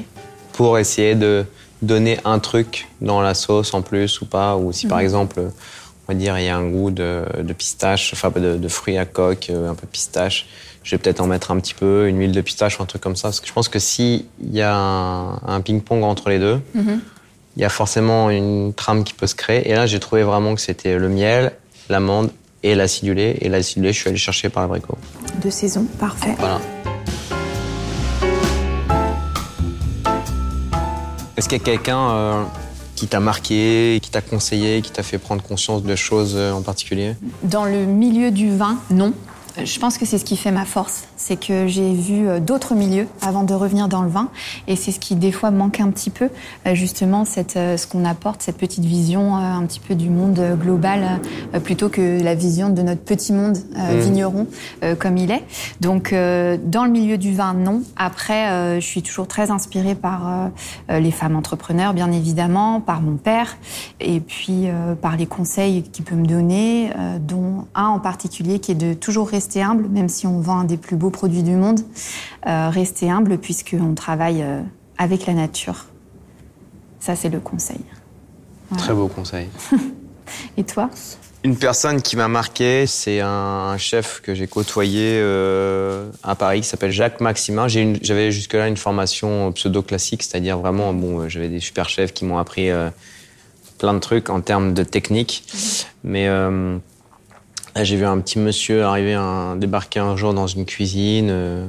Pour 0.54 0.78
essayer 0.78 1.16
de 1.16 1.46
donner 1.82 2.20
un 2.26 2.40
truc 2.40 2.90
dans 3.00 3.22
la 3.22 3.34
sauce 3.34 3.74
en 3.74 3.82
plus 3.82 4.22
ou 4.22 4.26
pas, 4.26 4.58
ou 4.58 4.72
si 4.72 4.88
par 4.88 5.00
mm. 5.00 5.02
exemple, 5.02 5.40
on 5.40 6.12
va 6.12 6.14
dire, 6.14 6.38
il 6.38 6.46
y 6.46 6.50
a 6.50 6.58
un 6.58 6.70
goût 6.70 6.92
de, 6.92 7.24
de 7.42 7.54
pistache, 7.54 8.12
enfin 8.14 8.30
de, 8.30 8.58
de 8.58 8.68
fruits 8.68 8.98
à 8.98 9.06
coque, 9.06 9.50
un 9.50 9.76
peu 9.76 9.88
pistache 9.88 10.48
je 10.84 10.92
vais 10.92 10.98
peut-être 10.98 11.22
en 11.22 11.28
mettre 11.28 11.52
un 11.52 11.60
petit 11.60 11.74
peu, 11.74 12.08
une 12.08 12.20
huile 12.20 12.32
de 12.32 12.42
pistache 12.42 12.80
ou 12.80 12.84
un 12.84 12.86
truc 12.86 13.02
comme 13.02 13.16
ça. 13.16 13.28
Parce 13.28 13.40
que 13.40 13.48
je 13.48 13.54
pense 13.54 13.70
que 13.70 13.80
s'il 13.80 14.26
y 14.52 14.62
a 14.62 14.76
un, 14.76 15.62
ping-pong 15.62 16.04
entre 16.04 16.30
les 16.30 16.40
deux, 16.40 16.60
mhm. 16.74 17.02
Il 17.58 17.62
y 17.62 17.66
a 17.66 17.70
forcément 17.70 18.30
une 18.30 18.74
trame 18.74 19.04
qui 19.04 19.14
peut 19.14 19.28
se 19.28 19.36
créer. 19.36 19.70
Et 19.70 19.74
là, 19.74 19.86
j'ai 19.86 20.00
trouvé 20.00 20.24
vraiment 20.24 20.56
que 20.56 20.62
c'était 20.62 20.98
le 20.98 21.10
miel, 21.10 21.52
l'amande 21.90 22.32
et 22.64 22.76
l'acidulé. 22.76 23.38
Et 23.42 23.50
l'acidulé, 23.50 23.92
je 23.92 24.00
suis 24.00 24.10
allé 24.10 24.18
chercher 24.18 24.50
par 24.50 24.64
l'abricot. 24.64 24.98
De 25.44 25.50
saison, 25.50 25.86
parfait. 26.00 26.36
Voilà. 26.38 26.60
Est-ce 31.36 31.50
qu'il 31.50 31.58
y 31.58 31.62
a 31.62 31.64
quelqu'un 31.64 32.10
euh, 32.10 32.44
qui 32.96 33.08
t'a 33.08 33.20
marqué, 33.20 34.00
qui 34.02 34.12
t'a 34.12 34.22
conseillé, 34.22 34.82
qui 34.82 34.92
t'a 34.92 35.04
fait 35.04 35.18
prendre 35.18 35.42
conscience 35.42 35.84
de 35.84 35.96
choses 35.96 36.34
euh, 36.36 36.52
en 36.52 36.62
particulier? 36.62 37.16
Dans 37.44 37.66
le 37.66 37.86
milieu 37.86 38.32
du 38.32 38.56
vin, 38.56 38.78
non. 38.92 39.14
Je 39.58 39.80
pense 39.80 39.98
que 39.98 40.06
c'est 40.06 40.18
ce 40.18 40.24
qui 40.24 40.38
fait 40.38 40.52
ma 40.52 40.64
force, 40.64 41.08
c'est 41.18 41.36
que 41.36 41.68
j'ai 41.68 41.94
vu 41.94 42.28
euh, 42.28 42.40
d'autres 42.40 42.74
milieux 42.74 43.08
avant 43.22 43.44
de 43.44 43.54
revenir 43.54 43.90
dans 43.90 44.02
le 44.02 44.10
vin, 44.10 44.30
et 44.68 44.78
c'est 44.78 44.92
ce 44.92 45.00
qui 45.00 45.16
des 45.16 45.32
fois 45.32 45.52
manque 45.52 45.82
un 45.82 45.90
petit 45.92 46.10
peu, 46.10 46.30
euh, 46.66 46.74
justement 46.74 47.26
cette, 47.26 47.58
euh, 47.58 47.76
ce 47.76 47.86
qu'on 47.86 48.06
apporte, 48.06 48.42
cette 48.42 48.58
petite 48.58 48.86
vision 48.86 49.36
un 49.36 49.66
petit 49.66 49.82
peu 49.82 49.96
du 49.96 50.10
monde 50.10 50.40
global, 50.62 51.20
plutôt 51.64 51.90
que 51.90 52.22
la 52.22 52.36
vision 52.36 52.70
de 52.70 52.82
notre 52.82 53.02
petit 53.02 53.34
monde 53.34 53.58
mmh. 53.58 54.00
vigneron 54.00 54.48
comme 55.00 55.18
il 55.18 55.32
est. 55.32 55.44
Donc 55.80 56.12
dans 56.12 56.86
le 56.86 56.90
milieu 56.90 57.18
du 57.18 57.34
vin, 57.34 57.54
non. 57.54 57.82
Après, 57.96 58.80
je 58.80 58.86
suis 58.86 59.02
toujours 59.02 59.28
très 59.28 59.52
inspirée 59.52 59.96
par 59.96 60.50
les 60.90 61.12
femmes 61.12 61.36
entrepreneurs, 61.36 61.94
bien 61.94 62.12
évidemment, 62.12 62.82
par 62.82 63.02
mon 63.02 63.18
père, 63.18 63.58
et 64.00 64.20
puis 64.20 64.68
par 65.02 65.18
les 65.18 65.26
conseils 65.26 65.84
qu'il 65.84 66.06
peut 66.06 66.16
me 66.16 66.26
donner, 66.26 66.92
dont 67.20 67.66
un 67.76 67.88
en 67.88 68.00
particulier 68.00 68.60
qui 68.60 68.72
est 68.72 68.76
de 68.76 68.94
toujours 68.94 69.28
rester 69.28 69.41
rester 69.42 69.64
humble, 69.64 69.90
même 69.90 70.08
si 70.08 70.28
on 70.28 70.40
vend 70.40 70.60
un 70.60 70.64
des 70.66 70.78
plus 70.78 70.96
beaux 70.96 71.10
produits 71.10 71.42
du 71.42 71.56
monde. 71.56 71.80
Euh, 72.46 72.70
rester 72.70 73.10
humble 73.10 73.40
puisqu'on 73.40 73.96
travaille 73.96 74.44
euh, 74.44 74.62
avec 75.00 75.26
la 75.26 75.34
nature. 75.34 75.86
Ça, 77.00 77.16
c'est 77.16 77.30
le 77.30 77.40
conseil. 77.40 77.80
Très 78.78 78.94
beau 78.94 79.08
conseil. 79.08 79.50
Et 80.58 80.64
toi? 80.64 80.92
Une 81.44 81.58
personne 81.58 82.04
qui 82.04 82.16
m'a 82.16 82.28
marqué, 82.28 82.86
c'est 82.86 83.20
un 83.20 83.76
chef 83.80 84.22
que 84.22 84.36
j'ai 84.36 84.46
côtoyé 84.46 85.16
euh, 85.16 86.12
à 86.22 86.36
Paris 86.36 86.62
qui 86.62 86.68
s'appelle 86.68 86.92
Jacques 86.92 87.20
Maximin. 87.20 87.68
J'avais 87.68 88.32
jusque-là 88.32 88.68
une 88.68 88.78
formation 88.78 89.52
pseudo-classique, 89.54 90.22
c'est-à-dire 90.22 90.60
vraiment, 90.60 90.94
bon, 90.94 91.28
j'avais 91.30 91.50
des 91.50 91.60
super 91.60 91.90
chefs 91.90 92.14
qui 92.14 92.26
m'ont 92.26 92.38
appris 92.38 92.70
plein 93.80 93.96
de 93.96 94.00
trucs 94.00 94.30
en 94.30 94.42
termes 94.42 94.76
de 94.76 94.84
technique. 94.84 95.44
Mhm. 95.52 95.60
Mais 96.04 96.30
j'ai 97.76 97.96
vu 97.96 98.06
un 98.06 98.20
petit 98.20 98.40
monsieur 98.40 98.84
arriver, 98.84 99.14
un, 99.14 99.56
débarquer 99.56 100.00
un 100.00 100.16
jour 100.16 100.34
dans 100.34 100.48
une 100.48 100.66
cuisine. 100.66 101.30
Euh, 101.30 101.68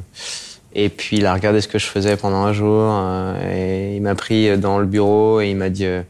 et 0.74 0.88
puis 0.88 1.18
il 1.18 1.26
a 1.26 1.34
regardé 1.34 1.60
ce 1.60 1.68
que 1.68 1.78
je 1.78 1.86
faisais 1.86 2.16
pendant 2.16 2.44
un 2.44 2.52
jour. 2.52 2.88
Euh, 2.90 3.92
et 3.92 3.96
il 3.96 4.02
m'a 4.02 4.14
pris 4.14 4.56
dans 4.58 4.78
le 4.78 4.86
bureau 4.86 5.40
et 5.40 5.50
il 5.50 5.56
m'a 5.56 5.70
dit 5.70 5.86
euh, 5.86 6.02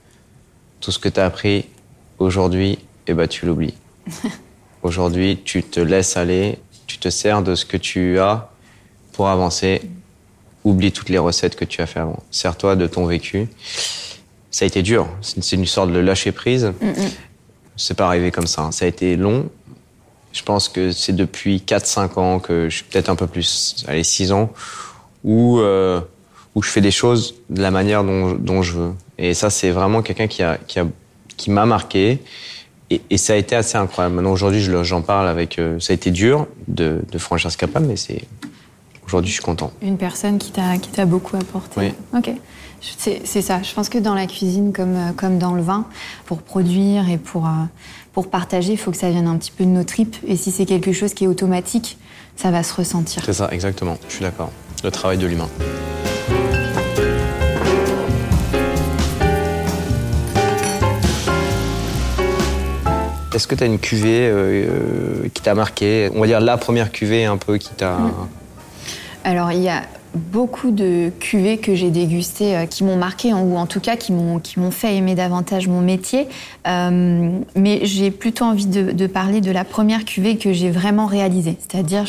Tout 0.80 0.92
ce 0.92 0.98
que 0.98 1.08
tu 1.08 1.20
as 1.20 1.26
appris 1.26 1.66
aujourd'hui, 2.18 2.78
eh 3.06 3.14
ben, 3.14 3.26
tu 3.26 3.46
l'oublies. 3.46 3.74
aujourd'hui, 4.82 5.40
tu 5.44 5.62
te 5.62 5.80
laisses 5.80 6.16
aller, 6.16 6.58
tu 6.86 6.98
te 6.98 7.08
sers 7.10 7.42
de 7.42 7.54
ce 7.54 7.64
que 7.64 7.76
tu 7.76 8.18
as 8.18 8.50
pour 9.12 9.28
avancer. 9.28 9.82
Oublie 10.64 10.92
toutes 10.92 11.08
les 11.08 11.18
recettes 11.18 11.56
que 11.56 11.64
tu 11.64 11.82
as 11.82 11.86
fait 11.86 11.98
avant. 11.98 12.22
Sers-toi 12.30 12.76
de 12.76 12.86
ton 12.86 13.04
vécu. 13.04 13.48
Ça 14.52 14.64
a 14.64 14.68
été 14.68 14.82
dur. 14.82 15.08
C'est 15.20 15.56
une 15.56 15.66
sorte 15.66 15.90
de 15.90 15.98
lâcher 15.98 16.30
prise. 16.30 16.72
Mm, 16.80 16.86
mm. 16.86 17.10
C'est 17.76 17.96
pas 17.96 18.06
arrivé 18.06 18.30
comme 18.30 18.46
ça. 18.46 18.70
Ça 18.70 18.84
a 18.84 18.88
été 18.88 19.16
long, 19.16 19.50
je 20.32 20.42
pense 20.42 20.68
que 20.68 20.92
c'est 20.92 21.14
depuis 21.14 21.62
4-5 21.66 22.18
ans 22.18 22.38
que 22.38 22.68
je 22.68 22.76
suis 22.76 22.84
peut-être 22.84 23.08
un 23.08 23.16
peu 23.16 23.26
plus, 23.26 23.84
allez, 23.86 24.04
6 24.04 24.32
ans, 24.32 24.50
où, 25.24 25.58
euh, 25.58 26.00
où 26.54 26.62
je 26.62 26.70
fais 26.70 26.80
des 26.80 26.90
choses 26.90 27.34
de 27.50 27.60
la 27.60 27.70
manière 27.70 28.04
dont, 28.04 28.32
dont 28.32 28.62
je 28.62 28.72
veux. 28.72 28.92
Et 29.18 29.34
ça, 29.34 29.50
c'est 29.50 29.70
vraiment 29.70 30.02
quelqu'un 30.02 30.26
qui 30.26 30.42
a, 30.42 30.58
qui 30.66 30.78
a, 30.78 30.86
qui 31.36 31.50
m'a 31.50 31.66
marqué. 31.66 32.20
Et, 32.90 33.00
et, 33.08 33.16
ça 33.16 33.32
a 33.32 33.36
été 33.36 33.56
assez 33.56 33.78
incroyable. 33.78 34.16
Maintenant, 34.16 34.32
aujourd'hui, 34.32 34.60
j'en 34.60 35.00
parle 35.00 35.28
avec. 35.28 35.58
Euh, 35.58 35.80
ça 35.80 35.92
a 35.92 35.94
été 35.94 36.10
dur 36.10 36.46
de, 36.68 37.00
de 37.10 37.18
franchir 37.18 37.50
ce 37.50 37.56
cap 37.56 37.70
mais 37.80 37.96
c'est. 37.96 38.22
Aujourd'hui, 39.06 39.30
je 39.30 39.34
suis 39.34 39.42
content. 39.42 39.72
Une 39.82 39.98
personne 39.98 40.38
qui 40.38 40.52
t'a, 40.52 40.76
qui 40.78 40.90
t'a 40.90 41.06
beaucoup 41.06 41.36
apporté. 41.36 41.80
Oui. 41.80 41.92
Ok. 42.16 42.30
C'est, 42.80 43.22
c'est 43.24 43.42
ça. 43.42 43.62
Je 43.62 43.72
pense 43.74 43.88
que 43.88 43.98
dans 43.98 44.14
la 44.14 44.26
cuisine, 44.26 44.72
comme, 44.72 44.96
euh, 44.96 45.12
comme 45.16 45.38
dans 45.38 45.54
le 45.54 45.62
vin, 45.62 45.86
pour 46.26 46.42
produire 46.42 47.08
et 47.08 47.18
pour 47.18 47.46
pour 48.12 48.28
partager, 48.28 48.72
il 48.72 48.78
faut 48.78 48.90
que 48.90 48.96
ça 48.96 49.10
vienne 49.10 49.26
un 49.26 49.36
petit 49.36 49.50
peu 49.50 49.64
de 49.64 49.70
nos 49.70 49.84
tripes. 49.84 50.16
Et 50.26 50.36
si 50.36 50.50
c'est 50.50 50.66
quelque 50.66 50.92
chose 50.92 51.14
qui 51.14 51.24
est 51.24 51.28
automatique, 51.28 51.96
ça 52.36 52.50
va 52.50 52.62
se 52.62 52.74
ressentir. 52.74 53.22
C'est 53.24 53.32
ça, 53.32 53.48
exactement. 53.50 53.96
Je 54.08 54.14
suis 54.14 54.22
d'accord. 54.22 54.50
Le 54.84 54.90
travail 54.90 55.16
de 55.16 55.26
l'humain. 55.26 55.48
Est-ce 63.34 63.46
que 63.46 63.54
tu 63.54 63.64
as 63.64 63.66
une 63.66 63.78
cuvée 63.78 64.28
euh, 64.30 65.28
qui 65.32 65.40
t'a 65.40 65.54
marqué? 65.54 66.10
On 66.14 66.20
va 66.20 66.26
dire 66.26 66.40
la 66.40 66.58
première 66.58 66.92
cuvée 66.92 67.24
un 67.24 67.38
peu 67.38 67.56
qui 67.56 67.70
t'a... 67.70 67.96
Alors, 69.24 69.52
il 69.52 69.62
y 69.62 69.70
a 69.70 69.84
beaucoup 70.14 70.70
de 70.70 71.10
cuvées 71.20 71.58
que 71.58 71.74
j'ai 71.74 71.90
dégustées 71.90 72.56
euh, 72.56 72.66
qui 72.66 72.84
m'ont 72.84 72.96
marqué 72.96 73.32
ou 73.32 73.56
en 73.56 73.66
tout 73.66 73.80
cas 73.80 73.96
qui 73.96 74.12
m'ont 74.12 74.38
qui 74.38 74.60
m'ont 74.60 74.70
fait 74.70 74.96
aimer 74.96 75.14
davantage 75.14 75.68
mon 75.68 75.80
métier. 75.80 76.28
Euh, 76.66 77.38
mais 77.56 77.80
j'ai 77.84 78.10
plutôt 78.10 78.44
envie 78.44 78.66
de, 78.66 79.06
parler 79.06 79.40
de 79.40 79.50
la 79.50 79.64
première 79.64 80.04
cuvée 80.04 80.36
que 80.36 80.52
j'ai 80.52 80.70
vraiment 80.70 81.06
réalisée. 81.06 81.56
C'est-à-dire, 81.58 82.04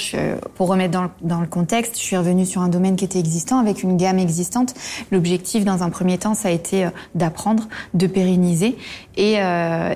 pour 0.56 0.68
remettre 0.68 0.92
dans 0.92 1.04
le, 1.04 1.10
dans 1.22 1.42
le, 1.42 1.48
contexte, 1.48 1.98
je 1.98 2.02
suis 2.02 2.18
revenue 2.18 2.46
sur 2.46 2.62
un 2.62 2.70
domaine 2.70 2.96
qui 2.96 3.06
était 3.06 3.20
existant 3.20 3.60
avec 3.60 3.84
une 3.84 3.98
gamme 3.98 4.20
existante. 4.20 4.74
L'objectif, 5.12 5.66
dans 5.66 5.84
un 5.84 5.90
premier 5.90 6.18
temps, 6.18 6.34
ça 6.34 6.50
a 6.50 6.52
été 6.52 6.86
euh, 6.86 6.90
d'apprendre, 7.16 7.68
de 7.94 8.08
pérenniser. 8.08 8.76
Et 9.16 9.36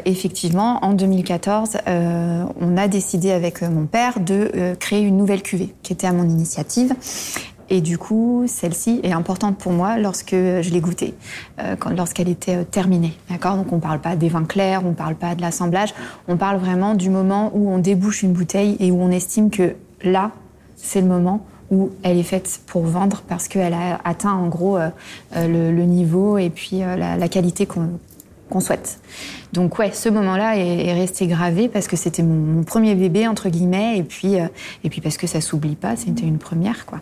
effectivement, 0.06 0.84
en 0.86 0.94
2014, 0.94 1.78
euh, 1.88 2.44
on 2.62 2.78
a 2.78 2.88
décidé 2.88 3.32
avec 3.32 3.64
mon 3.64 3.88
père 3.88 4.20
de 4.20 4.76
créer 4.80 5.02
une 5.02 5.18
nouvelle 5.18 5.42
cuvée 5.42 5.74
qui 5.82 5.94
était 5.94 6.06
à 6.06 6.14
mon 6.14 6.30
initiative. 6.30 6.94
Et 7.70 7.82
du 7.82 7.98
coup, 7.98 8.46
celle-ci 8.48 9.02
est 9.04 9.12
importante 9.12 9.58
pour 9.58 9.74
moi 9.74 9.98
lorsque 9.98 10.32
je 10.32 10.70
l'ai 10.72 10.80
goûtée, 10.80 11.16
euh, 11.60 11.76
lorsqu'elle 11.96 12.30
était 12.30 12.58
euh, 12.58 12.64
terminée. 12.64 13.14
D'accord? 13.30 13.58
Donc 13.58 13.72
on 13.74 13.78
ne 13.78 13.82
parle 13.82 14.00
pas 14.00 14.16
des 14.16 14.30
vins 14.30 14.46
clairs, 14.46 14.84
on 14.86 14.90
ne 14.90 14.96
parle 14.96 15.16
pas 15.16 15.36
de 15.36 15.42
l'assemblage, 15.42 15.94
on 16.28 16.38
parle 16.38 16.58
vraiment 16.58 16.96
du 16.96 17.10
moment 17.10 17.52
où 17.54 17.70
on 17.70 17.78
débouche 17.78 18.24
une 18.24 18.32
bouteille 18.32 18.78
et 18.80 18.92
où 18.92 19.02
on 19.02 19.12
estime 19.12 19.50
que 19.50 19.76
là, 20.02 20.32
c'est 20.78 21.02
le 21.02 21.08
moment 21.08 21.46
où 21.70 21.92
elle 22.04 22.18
est 22.18 22.24
faite 22.24 22.62
pour 22.68 22.84
vendre 22.84 23.24
parce 23.28 23.50
qu'elle 23.50 23.74
a 23.74 24.00
atteint 24.06 24.32
en 24.32 24.48
gros 24.48 24.78
euh, 24.78 24.90
le, 25.36 25.84
niveau 25.84 26.38
et 26.38 26.50
puis 26.50 26.80
la, 26.80 27.28
qualité 27.28 27.66
qu'on 27.66 28.60
souhaite. 28.62 29.02
Donc 29.52 29.78
ouais, 29.78 29.92
ce 29.92 30.08
moment-là 30.08 30.56
est, 30.56 30.94
resté 30.94 31.28
gravé 31.28 31.68
parce 31.68 31.90
que 31.90 31.98
c'était 31.98 32.24
mon, 32.24 32.36
mon, 32.36 32.64
premier 32.64 32.96
bébé 32.96 33.28
entre 33.28 33.50
guillemets 33.50 33.98
et 33.98 34.04
puis 34.04 34.36
et 34.36 34.90
puis 34.90 35.02
parce 35.02 35.18
que 35.18 35.28
ça 35.28 35.42
s'oublie 35.42 35.76
pas, 35.76 35.98
c'était 35.98 36.26
une 36.26 36.38
première 36.38 36.86
quoi. 36.86 37.02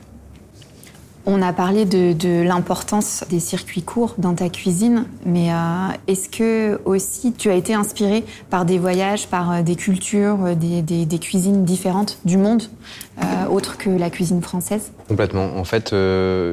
On 1.28 1.42
a 1.42 1.54
parlé 1.54 1.86
de, 1.86 2.44
l'importance 2.44 3.24
des 3.30 3.40
circuits 3.40 3.82
courts 3.82 4.14
dans 4.20 4.36
ta 4.36 4.50
cuisine, 4.50 5.06
mais 5.26 5.52
euh, 5.52 5.88
est-ce 6.08 6.30
que 6.30 6.80
aussi 6.86 7.34
tu 7.34 7.50
as 7.50 7.56
été 7.56 7.74
inspiré 7.74 8.24
par 8.52 8.66
des 8.66 8.78
voyages, 8.78 9.28
par 9.28 9.52
euh, 9.52 9.62
des 9.64 9.76
cultures, 9.76 10.38
euh, 10.46 10.54
des, 10.56 11.20
cuisines 11.20 11.66
différentes 11.66 12.20
du 12.26 12.38
monde, 12.38 12.64
autres 13.50 13.78
que 13.78 13.90
la 13.90 14.10
cuisine 14.10 14.42
française? 14.42 14.92
Complètement. 15.08 15.58
En 15.58 15.64
fait, 15.64 15.96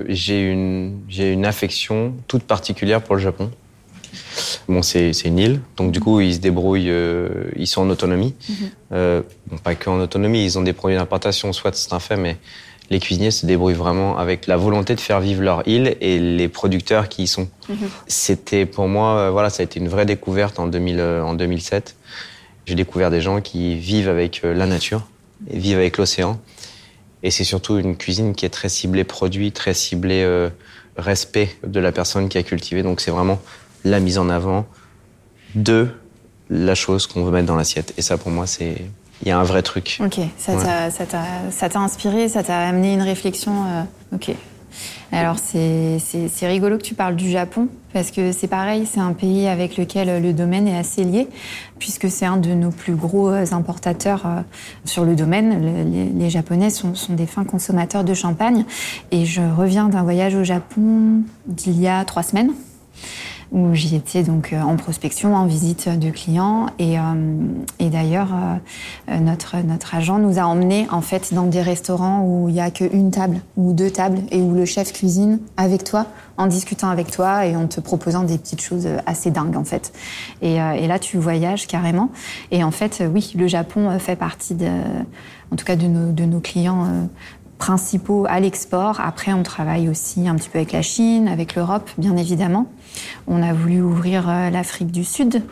j'ai 0.08 0.50
une, 0.50 1.00
une 1.18 1.44
affection 1.44 2.14
toute 2.28 2.44
particulière 2.44 3.02
pour 3.02 3.16
le 3.16 3.20
Japon. 3.20 3.50
Bon, 4.68 4.82
c'est 4.82 5.10
une 5.24 5.38
île, 5.38 5.60
donc 5.76 5.90
du 5.90 6.00
coup, 6.00 6.20
ils 6.20 6.34
se 6.34 6.38
débrouillent, 6.38 6.92
ils 7.56 7.66
sont 7.66 7.82
en 7.82 7.90
autonomie. 7.90 8.34
Mhm. 8.48 9.22
bon, 9.50 9.58
pas 9.62 9.74
que 9.74 9.90
en 9.90 10.00
autonomie, 10.00 10.44
ils 10.44 10.58
ont 10.58 10.62
des 10.62 10.72
produits 10.72 10.96
d'importation, 10.96 11.52
soit 11.52 11.74
c'est 11.74 11.92
un 11.92 11.98
fait, 11.98 12.16
mais 12.16 12.38
les 12.92 13.00
cuisiniers 13.00 13.30
se 13.30 13.46
débrouillent 13.46 13.72
vraiment 13.72 14.18
avec 14.18 14.46
la 14.46 14.56
volonté 14.56 14.94
de 14.94 15.00
faire 15.00 15.20
vivre 15.20 15.42
leur 15.42 15.66
île 15.66 15.96
et 16.00 16.18
les 16.18 16.48
producteurs 16.48 17.08
qui 17.08 17.22
y 17.22 17.26
sont. 17.26 17.48
Mhm. 17.68 17.76
C'était 18.06 18.66
pour 18.66 18.86
moi, 18.86 19.16
euh, 19.16 19.30
voilà, 19.30 19.48
ça 19.48 19.62
a 19.62 19.64
été 19.64 19.80
une 19.80 19.88
vraie 19.88 20.04
découverte 20.04 20.60
en, 20.60 20.66
2000, 20.66 21.00
euh, 21.00 21.24
en 21.24 21.32
2007. 21.32 21.96
J'ai 22.66 22.74
découvert 22.74 23.10
des 23.10 23.22
gens 23.22 23.40
qui 23.40 23.74
vivent 23.76 24.10
avec 24.10 24.42
euh, 24.44 24.52
la 24.52 24.66
nature, 24.66 25.08
et 25.50 25.58
vivent 25.58 25.78
avec 25.78 25.96
l'océan. 25.96 26.38
Et 27.22 27.30
c'est 27.30 27.44
surtout 27.44 27.78
une 27.78 27.96
cuisine 27.96 28.34
qui 28.34 28.44
est 28.44 28.50
très 28.50 28.68
ciblée 28.68 29.04
produit, 29.04 29.52
très 29.52 29.74
ciblée 29.74 30.26
respect 30.96 31.56
de 31.64 31.78
la 31.78 31.92
personne 31.92 32.28
qui 32.28 32.36
a 32.36 32.42
cultivé. 32.42 32.82
Donc 32.82 33.00
c'est 33.00 33.12
vraiment 33.12 33.40
la 33.84 34.00
mise 34.00 34.18
en 34.18 34.28
avant 34.28 34.66
de 35.54 35.86
la 36.50 36.74
chose 36.74 37.06
qu'on 37.06 37.24
veut 37.24 37.30
mettre 37.30 37.46
dans 37.46 37.54
l'assiette. 37.54 37.94
Et 37.96 38.02
ça, 38.02 38.18
pour 38.18 38.32
moi, 38.32 38.48
c'est 38.48 38.74
il 39.22 39.28
y 39.28 39.30
a 39.30 39.38
un 39.38 39.44
vrai 39.44 39.62
truc. 39.62 39.98
Ok, 40.04 40.18
ça 40.36 41.68
t'a 41.68 41.78
inspiré, 41.78 42.28
ça 42.28 42.42
t'a 42.42 42.58
amené 42.58 42.94
une 42.94 43.02
réflexion. 43.02 43.52
Euh, 43.52 44.16
ok. 44.16 44.34
Alors 45.12 45.36
c'est 45.38 45.98
rigolo 46.46 46.78
que 46.78 46.82
tu 46.82 46.94
parles 46.94 47.16
du 47.16 47.30
Japon, 47.30 47.68
parce 47.92 48.10
que 48.10 48.32
c'est 48.32 48.46
pareil, 48.46 48.86
c'est 48.86 49.00
un 49.00 49.12
pays 49.12 49.46
avec 49.46 49.76
lequel 49.76 50.22
le 50.22 50.32
domaine 50.32 50.66
est 50.66 50.78
assez 50.78 51.04
lié, 51.04 51.28
puisque 51.78 52.10
c'est 52.10 52.24
un 52.24 52.38
de 52.38 52.54
nos 52.54 52.70
plus 52.70 52.94
gros 52.94 53.28
euh, 53.28 53.44
importateurs 53.52 54.22
euh, 54.24 54.40
sur 54.86 55.04
le 55.04 55.14
domaine. 55.14 56.18
Les, 56.18 56.30
Japonais 56.30 56.70
sont, 56.70 56.94
sont, 56.94 57.12
des 57.12 57.26
fins 57.26 57.44
consommateurs 57.44 58.04
de 58.04 58.14
champagne. 58.14 58.64
Et 59.10 59.26
je 59.26 59.42
reviens 59.42 59.88
d'un 59.88 60.02
voyage 60.02 60.34
au 60.34 60.44
Japon 60.44 61.22
d'il 61.46 61.78
y 61.78 61.88
a 61.88 62.04
trois 62.06 62.22
semaines. 62.22 62.52
Où 63.52 63.74
j'y 63.74 63.94
étais 63.96 64.22
donc 64.22 64.54
en 64.58 64.76
prospection, 64.76 65.36
en 65.36 65.46
visite 65.46 65.88
de 65.88 66.10
clients. 66.10 66.66
Et, 66.78 66.96
et 67.78 67.90
d'ailleurs, 67.90 68.28
notre, 69.08 69.58
notre 69.58 69.94
agent 69.94 70.18
nous 70.18 70.38
a 70.38 70.42
emmenés 70.42 70.86
en 70.90 71.02
fait 71.02 71.34
dans 71.34 71.44
des 71.44 71.60
restaurants 71.60 72.24
où 72.24 72.48
il 72.48 72.54
n'y 72.54 72.60
a 72.60 72.70
qu'une 72.70 73.10
table 73.10 73.40
ou 73.56 73.72
deux 73.72 73.90
tables 73.90 74.20
et 74.30 74.40
où 74.40 74.54
le 74.54 74.64
chef 74.64 74.92
cuisine 74.92 75.38
avec 75.56 75.84
toi 75.84 76.06
en 76.38 76.46
discutant 76.46 76.88
avec 76.88 77.10
toi 77.10 77.46
et 77.46 77.54
en 77.54 77.66
te 77.66 77.80
proposant 77.80 78.22
des 78.22 78.38
petites 78.38 78.62
choses 78.62 78.88
assez 79.06 79.30
dingues 79.30 79.56
en 79.56 79.64
fait. 79.64 79.92
Et, 80.40 80.56
là, 80.56 80.98
tu 80.98 81.18
voyages 81.18 81.66
carrément. 81.66 82.10
Et 82.50 82.64
en 82.64 82.70
fait, 82.70 83.02
oui, 83.12 83.32
le 83.36 83.46
Japon 83.46 83.98
fait 83.98 84.16
partie 84.16 84.54
de, 84.54 84.68
en 85.50 85.56
tout 85.56 85.64
cas 85.64 85.76
de 85.76 85.86
nos 85.86 86.40
clients 86.40 86.86
principaux 87.62 88.26
à 88.28 88.40
l'export. 88.40 89.00
Après, 89.00 89.32
on 89.32 89.44
travaille 89.44 89.88
aussi 89.88 90.26
un 90.26 90.34
petit 90.34 90.48
peu 90.48 90.58
avec 90.58 90.72
la 90.72 90.82
Chine, 90.82 91.28
avec 91.28 91.54
l'Europe, 91.54 91.88
bien 91.96 92.16
évidemment. 92.16 92.66
On 93.28 93.40
a 93.40 93.52
voulu 93.52 93.80
ouvrir 93.80 94.28
euh, 94.28 94.50
l'Afrique 94.50 94.90
du 94.90 95.04
Sud. 95.04 95.44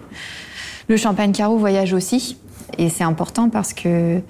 Le 0.89 0.97
champagne 0.97 1.31
Caro 1.31 1.57
voyage 1.57 1.93
aussi. 1.93 2.37
Et 2.79 2.89
c'est 2.89 3.05
important 3.05 3.49
parce 3.49 3.73
que 3.73 4.21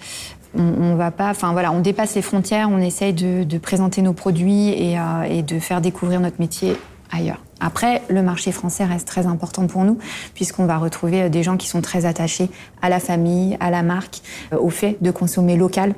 on, 0.55 0.95
va 0.97 1.11
pas, 1.11 1.31
enfin 1.31 1.53
voilà, 1.53 1.73
on 1.73 1.81
dépasse 1.81 2.17
les 2.17 2.23
frontières, 2.23 2.69
on 2.71 2.79
essaye 2.79 3.15
de, 3.15 3.59
présenter 3.59 4.03
nos 4.03 4.13
produits 4.13 4.75
euh, 4.75 5.23
et, 5.23 5.43
de 5.43 5.59
faire 5.59 5.81
découvrir 5.81 6.21
notre 6.21 6.39
métier 6.39 6.77
ailleurs. 7.11 7.43
Après, 7.61 8.03
le 8.11 8.23
marché 8.23 8.53
français 8.53 8.85
reste 8.85 9.09
très 9.09 9.27
important 9.27 9.67
pour 9.67 9.85
nous, 9.85 9.97
puisqu'on 10.35 10.67
va 10.67 10.77
retrouver 10.77 11.31
des 11.31 11.43
gens 11.43 11.57
qui 11.57 11.69
sont 11.69 11.81
très 11.81 12.05
attachés 12.05 12.51
à 12.83 12.91
la 12.91 13.01
famille, 13.01 13.57
à 13.59 13.71
la 13.71 13.83
marque, 13.83 14.21
euh, 14.53 14.59
au 14.59 14.69
fait 14.69 14.99
de 15.01 15.11
consommer 15.11 15.57
local 15.57 15.95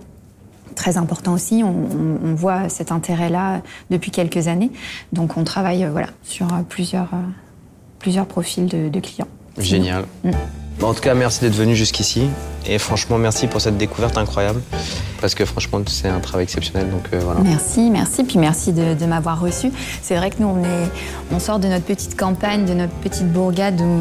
très 0.74 0.96
important 0.96 1.32
aussi. 1.32 1.62
On, 1.64 2.35
voit 2.35 2.68
cet 2.68 2.92
intérêt-là 2.92 3.61
depuis 3.90 4.11
quelques 4.11 4.48
années. 4.48 4.70
Donc 5.12 5.37
on 5.37 5.44
travaille 5.44 5.85
euh, 5.85 5.90
voilà, 5.90 6.08
sur 6.22 6.46
euh, 6.46 6.62
plusieurs, 6.68 7.12
euh, 7.12 7.22
plusieurs 7.98 8.26
profils 8.26 8.66
de, 8.66 9.00
clients. 9.00 9.28
Génial. 9.58 10.06
Mm. 10.24 10.30
En 10.80 10.94
tout 10.94 11.00
cas, 11.00 11.14
merci 11.14 11.40
d'être 11.40 11.54
venu 11.54 11.76
jusqu'ici. 11.76 12.28
Et 12.66 12.78
franchement, 12.78 13.18
merci 13.18 13.46
pour 13.46 13.61
cette 13.61 13.76
découverte 13.76 14.16
incroyable. 14.16 14.61
Parce 15.20 15.35
que 15.35 15.44
franchement, 15.44 15.80
c'est 15.87 16.08
un 16.08 16.20
travail 16.20 16.44
exceptionnel. 16.44 16.90
Donc 16.90 17.04
euh, 17.12 17.20
voilà. 17.22 17.40
Merci, 17.40 17.90
merci. 17.90 18.24
Puis 18.24 18.38
merci 18.38 18.72
de, 18.72 19.06
m'avoir 19.06 19.40
reçu. 19.40 19.70
C'est 20.02 20.16
vrai 20.16 20.30
que 20.30 20.37
nous, 20.40 20.56
on, 21.32 21.38
sort 21.38 21.58
de 21.58 21.68
notre 21.68 21.85
petite 21.85 22.16
campagne, 22.16 22.64
de 22.64 22.74
notre 22.74 22.92
petite 22.94 23.32
bourgade, 23.32 23.80
où, 23.80 24.00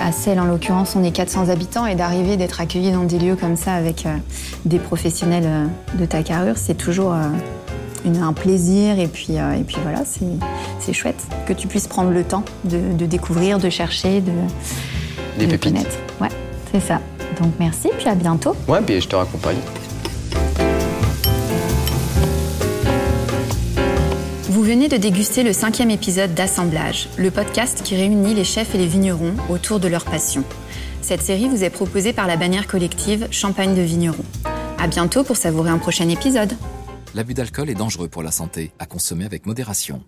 à 0.00 0.12
Celle 0.12 0.40
en 0.40 0.44
l'occurrence, 0.44 0.94
on 0.96 1.04
est 1.04 1.12
400 1.12 1.48
habitants. 1.48 1.86
Et 1.86 1.94
d'arriver, 1.94 2.36
d'être 2.36 2.60
accueilli 2.60 2.92
dans 2.92 3.04
des 3.04 3.18
lieux 3.18 3.36
comme 3.36 3.56
ça 3.56 3.74
avec 3.74 4.06
euh, 4.06 4.16
des 4.64 4.78
professionnels 4.78 5.44
euh, 5.46 5.66
de 5.98 6.04
ta 6.04 6.22
carrure, 6.22 6.56
c'est 6.56 6.76
toujours. 6.76 7.12
un 7.12 8.32
plaisir 8.32 8.98
et 8.98 9.08
puis, 9.08 9.34
et 9.34 9.64
puis 9.66 9.76
voilà, 9.82 10.04
c'est 10.78 10.92
chouette 10.92 11.22
que 11.46 11.52
tu 11.52 11.66
puisses 11.68 11.86
prendre 11.86 12.10
le 12.10 12.24
temps 12.24 12.44
de, 12.64 13.06
découvrir, 13.06 13.58
de 13.58 13.68
chercher, 13.68 14.20
de, 14.20 14.32
des 15.38 15.46
pépites. 15.46 15.98
Ouais, 16.20 16.28
c'est 16.72 16.80
ça. 16.80 17.00
Donc 17.40 17.52
merci, 17.58 17.88
puis 17.98 18.08
à 18.08 18.14
bientôt. 18.14 18.54
Ouais, 18.68 18.80
puis 18.82 19.00
je 19.00 19.08
te 19.08 19.16
raccompagne. 19.16 19.56
Vous 24.48 24.62
venez 24.62 24.88
de 24.88 24.96
déguster 24.98 25.42
le 25.42 25.52
cinquième 25.52 25.90
épisode 25.90 26.34
d'Assemblage, 26.34 27.08
le 27.16 27.30
podcast 27.30 27.80
qui 27.82 27.96
réunit 27.96 28.34
les 28.34 28.44
chefs 28.44 28.74
et 28.74 28.78
les 28.78 28.86
vignerons 28.86 29.32
autour 29.48 29.80
de 29.80 29.88
leur 29.88 30.04
passion. 30.04 30.44
Cette 31.00 31.22
série 31.22 31.48
vous 31.48 31.64
est 31.64 31.70
proposée 31.70 32.12
par 32.12 32.26
la 32.26 32.36
bannière 32.36 32.66
collective 32.66 33.26
Champagne 33.30 33.74
de 33.74 33.80
Vignerons. 33.80 34.24
À 34.78 34.86
bientôt 34.86 35.24
pour 35.24 35.36
savourer 35.36 35.70
un 35.70 35.78
prochain 35.78 36.08
épisode. 36.08 36.52
L'abus 37.14 37.34
d'alcool 37.34 37.70
est 37.70 37.74
dangereux 37.74 38.08
pour 38.08 38.22
la 38.22 38.30
santé, 38.30 38.70
à 38.78 38.86
consommer 38.86 39.24
avec 39.24 39.46
modération. 39.46 39.98